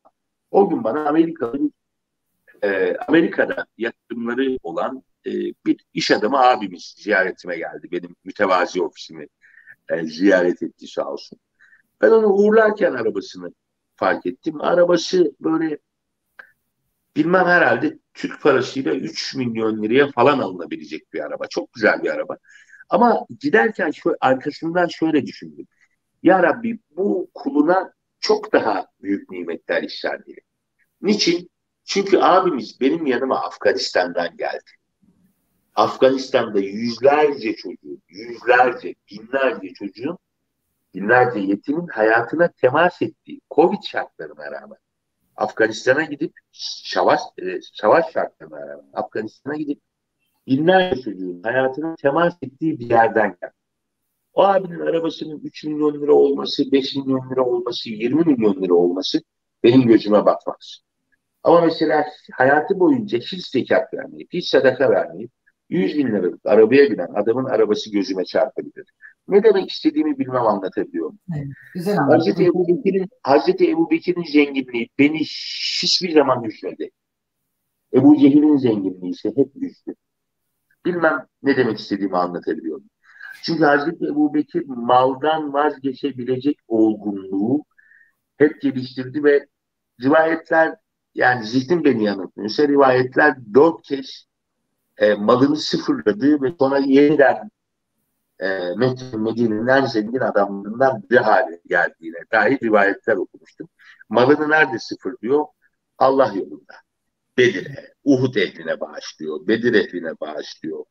[0.52, 1.74] o gün bana Amerika'nın
[2.64, 5.32] e, Amerika'da yatırımları olan e,
[5.66, 7.88] bir iş adamı abimiz ziyaretime geldi.
[7.92, 9.28] Benim mütevazi ofisimi
[9.90, 11.40] e, ziyaret etti sağ olsun.
[12.04, 13.54] Ben onu uğurlarken arabasını
[13.96, 14.62] fark ettim.
[14.62, 15.78] Arabası böyle
[17.16, 21.48] bilmem herhalde Türk parasıyla 3 milyon liraya falan alınabilecek bir araba.
[21.48, 22.38] Çok güzel bir araba.
[22.90, 25.68] Ama giderken şöyle, arkasından şöyle düşündüm.
[26.24, 30.42] Ya Rabbi bu kuluna çok daha büyük nimetler ihsan eyle.
[31.02, 31.50] Niçin?
[31.86, 34.72] Çünkü abimiz benim yanıma Afganistan'dan geldi.
[35.76, 40.18] Afganistan'da yüzlerce çocuğun, yüzlerce, binlerce çocuğun,
[40.94, 44.78] binlerce yetimin hayatına temas ettiği Covid şartlarına rağmen
[45.36, 49.82] Afganistan'a gidip savaş, e, savaş şartlarına rağmen Afganistan'a gidip
[50.48, 53.54] binlerce çocuğun hayatına temas ettiği bir yerden geldi.
[54.34, 59.22] O abinin arabasının 3 milyon lira olması, 5 milyon lira olması, 20 milyon lira olması
[59.64, 60.80] benim gözüme batmaz.
[61.44, 65.32] Ama mesela hayatı boyunca hiç zekat vermeyip, hiç sadaka vermeyip
[65.74, 68.94] 100 bin liralık arabaya binen adamın arabası gözüme çarpabilir.
[69.28, 71.20] Ne demek istediğimi bilmem anlatabiliyorum.
[71.36, 75.20] Evet, güzel Hazreti Ebu Bekir'in Hazreti Ebu Bekir'in zenginliği beni
[75.84, 76.90] hiçbir zaman düşmedi.
[77.94, 79.96] Ebu Cehil'in zenginliği ise hep düştü.
[80.86, 82.90] Bilmem ne demek istediğimi anlatabiliyorum.
[83.44, 87.66] Çünkü Hazreti Ebu Bekir maldan vazgeçebilecek olgunluğu
[88.38, 89.48] hep geliştirdi ve
[90.02, 90.76] rivayetler
[91.16, 94.26] yani zihnim beni yanıltmıyorsa rivayetler dört kez
[94.98, 97.50] e, malını sıfırladı ve sonra yeniden
[98.40, 98.48] e,
[99.18, 103.70] Medine'nin en zengin adamlarından bir hale geldiğine dair rivayetler okumuştum.
[104.10, 105.46] Malını nerede sıfırlıyor?
[105.98, 106.74] Allah yolunda.
[107.38, 110.86] Bedir'e, Uhud ehline bağışlıyor, Bedir ehline bağışlıyor,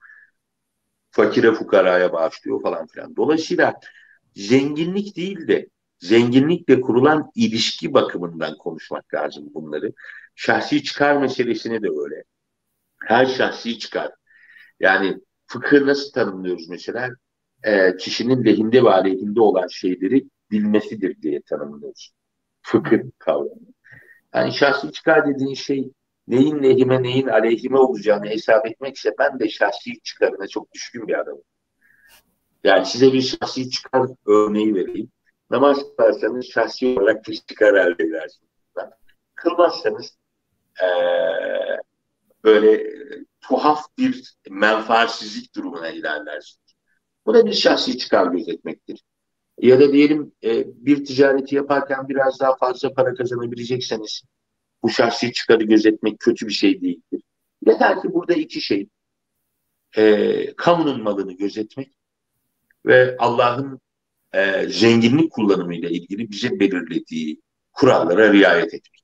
[1.11, 3.17] fakire fukaraya bağışlıyor falan filan.
[3.17, 3.75] Dolayısıyla
[4.35, 9.93] zenginlik değil de zenginlikle kurulan ilişki bakımından konuşmak lazım bunları.
[10.35, 12.25] Şahsi çıkar meselesini de öyle.
[13.07, 14.13] Her şahsi çıkar.
[14.81, 17.09] Yani fıkıh nasıl tanımlıyoruz mesela?
[17.63, 22.11] E, kişinin lehinde ve aleyhinde olan şeyleri bilmesidir diye tanımlıyoruz.
[22.63, 23.73] Fıkıh kavramı.
[24.35, 25.93] Yani şahsi çıkar dediğin şey
[26.29, 31.43] neyin lehime neyin aleyhime olacağını hesap etmekse ben de şahsi çıkarına çok düşkün bir adamım.
[32.65, 35.11] Yani size bir şahsi çıkar örneği vereyim.
[35.51, 38.51] Namaz kılarsanız şahsi olarak bir çıkar elde edersiniz.
[39.35, 40.19] Kılmazsanız
[40.83, 40.87] ee,
[42.45, 42.93] böyle
[43.41, 46.75] tuhaf bir menfaatsizlik durumuna ilerlersiniz.
[47.27, 49.03] Bu da bir şahsi çıkar gözetmektir.
[49.59, 54.23] Ya da diyelim e, bir ticareti yaparken biraz daha fazla para kazanabilecekseniz
[54.83, 57.23] bu şahsi çıkarı gözetmek kötü bir şey değildir.
[57.67, 58.89] Yeter ki burada iki şey.
[59.97, 61.93] E, kamunun malını gözetmek
[62.87, 63.81] ve Allah'ın
[64.35, 67.41] e, zenginlik kullanımıyla ilgili bize belirlediği
[67.73, 69.02] kurallara riayet etmek.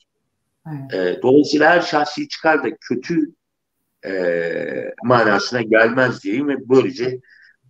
[0.72, 1.18] Evet.
[1.18, 3.32] E, dolayısıyla her şahsi çıkar da kötü
[4.06, 4.12] e,
[5.04, 7.20] manasına gelmez diyeyim ve böylece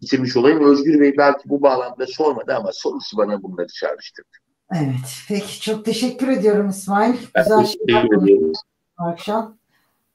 [0.03, 0.71] bitirmiş olayım.
[0.71, 4.29] Özgür Bey belki bu bağlamda sormadı ama sorusu bana bunları çağrıştırdı.
[4.75, 5.25] Evet.
[5.29, 7.15] Peki çok teşekkür ediyorum İsmail.
[7.35, 8.57] Güzel şeyler konuştuk
[8.97, 9.59] akşam.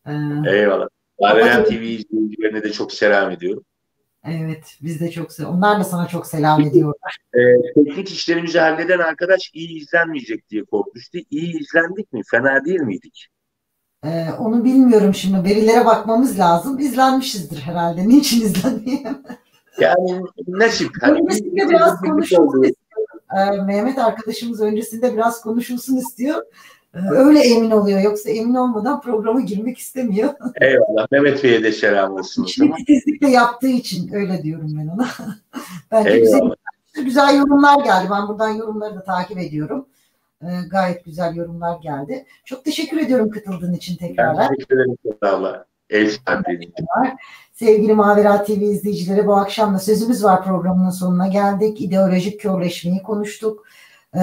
[0.08, 0.12] Ee,
[0.48, 0.88] Eyvallah.
[1.22, 3.66] Averen TV izleyicilerine de çok selam ediyorum.
[4.28, 7.18] Evet, biz de çok onlar da sana çok selam ediyorlar.
[7.34, 7.40] E,
[7.74, 11.18] teknik işlerimizi halleden arkadaş iyi izlenmeyecek diye korkmuştu.
[11.30, 12.22] İyi izlendik mi?
[12.32, 13.28] Fena değil miydik?
[14.06, 15.50] Ee, onu bilmiyorum şimdi.
[15.50, 16.80] Verilere bakmamız lazım.
[16.80, 18.08] İzlenmişizdir herhalde.
[18.08, 19.18] Niçin izlenmeyeyim?
[19.80, 20.90] Yani nasip.
[21.02, 23.08] Hani öncesinde biraz konuşulsun istiyor.
[23.38, 26.44] Ee, Mehmet arkadaşımız öncesinde biraz konuşulsun istiyor.
[26.94, 28.02] Öyle emin oluyor.
[28.02, 30.30] Yoksa emin olmadan programa girmek istemiyor.
[30.61, 31.07] Eyvallah.
[31.11, 32.45] Mehmet Bey'e de selam olsun.
[32.45, 35.07] Şimdi titizlikle yaptığı için öyle diyorum ben ona.
[35.91, 36.41] Bence güzel,
[36.95, 38.07] güzel yorumlar geldi.
[38.11, 39.88] Ben buradan yorumları da takip ediyorum.
[40.41, 42.26] Ee, gayet güzel yorumlar geldi.
[42.45, 44.48] Çok teşekkür ediyorum katıldığın için tekrar.
[44.49, 44.98] teşekkür ederim.
[45.90, 46.10] Ev
[47.53, 51.82] Sevgili Mavera TV izleyicileri bu akşam da Sözümüz Var programının sonuna geldik.
[51.82, 53.68] İdeolojik körleşmeyi konuştuk.
[54.15, 54.20] Ee,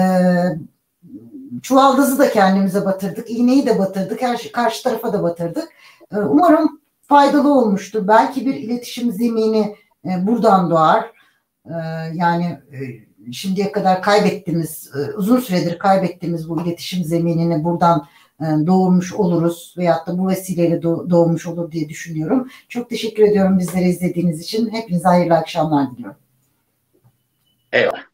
[1.61, 3.29] çuvaldızı da kendimize batırdık.
[3.29, 4.21] iğneyi de batırdık.
[4.21, 5.69] Her şey, karşı tarafa da batırdık.
[6.13, 8.07] Ee, umarım faydalı olmuştur.
[8.07, 9.75] Belki bir iletişim zemini
[10.05, 11.11] e, buradan doğar.
[11.65, 11.71] Ee,
[12.13, 12.77] yani e,
[13.31, 18.07] şimdiye kadar kaybettiğimiz, e, uzun süredir kaybettiğimiz bu iletişim zeminini buradan
[18.41, 22.49] doğurmuş oluruz veyahut da bu vesileyle doğmuş olur diye düşünüyorum.
[22.69, 24.69] Çok teşekkür ediyorum bizleri izlediğiniz için.
[24.69, 26.17] Hepinize hayırlı akşamlar diliyorum.
[27.71, 28.10] Eyvallah.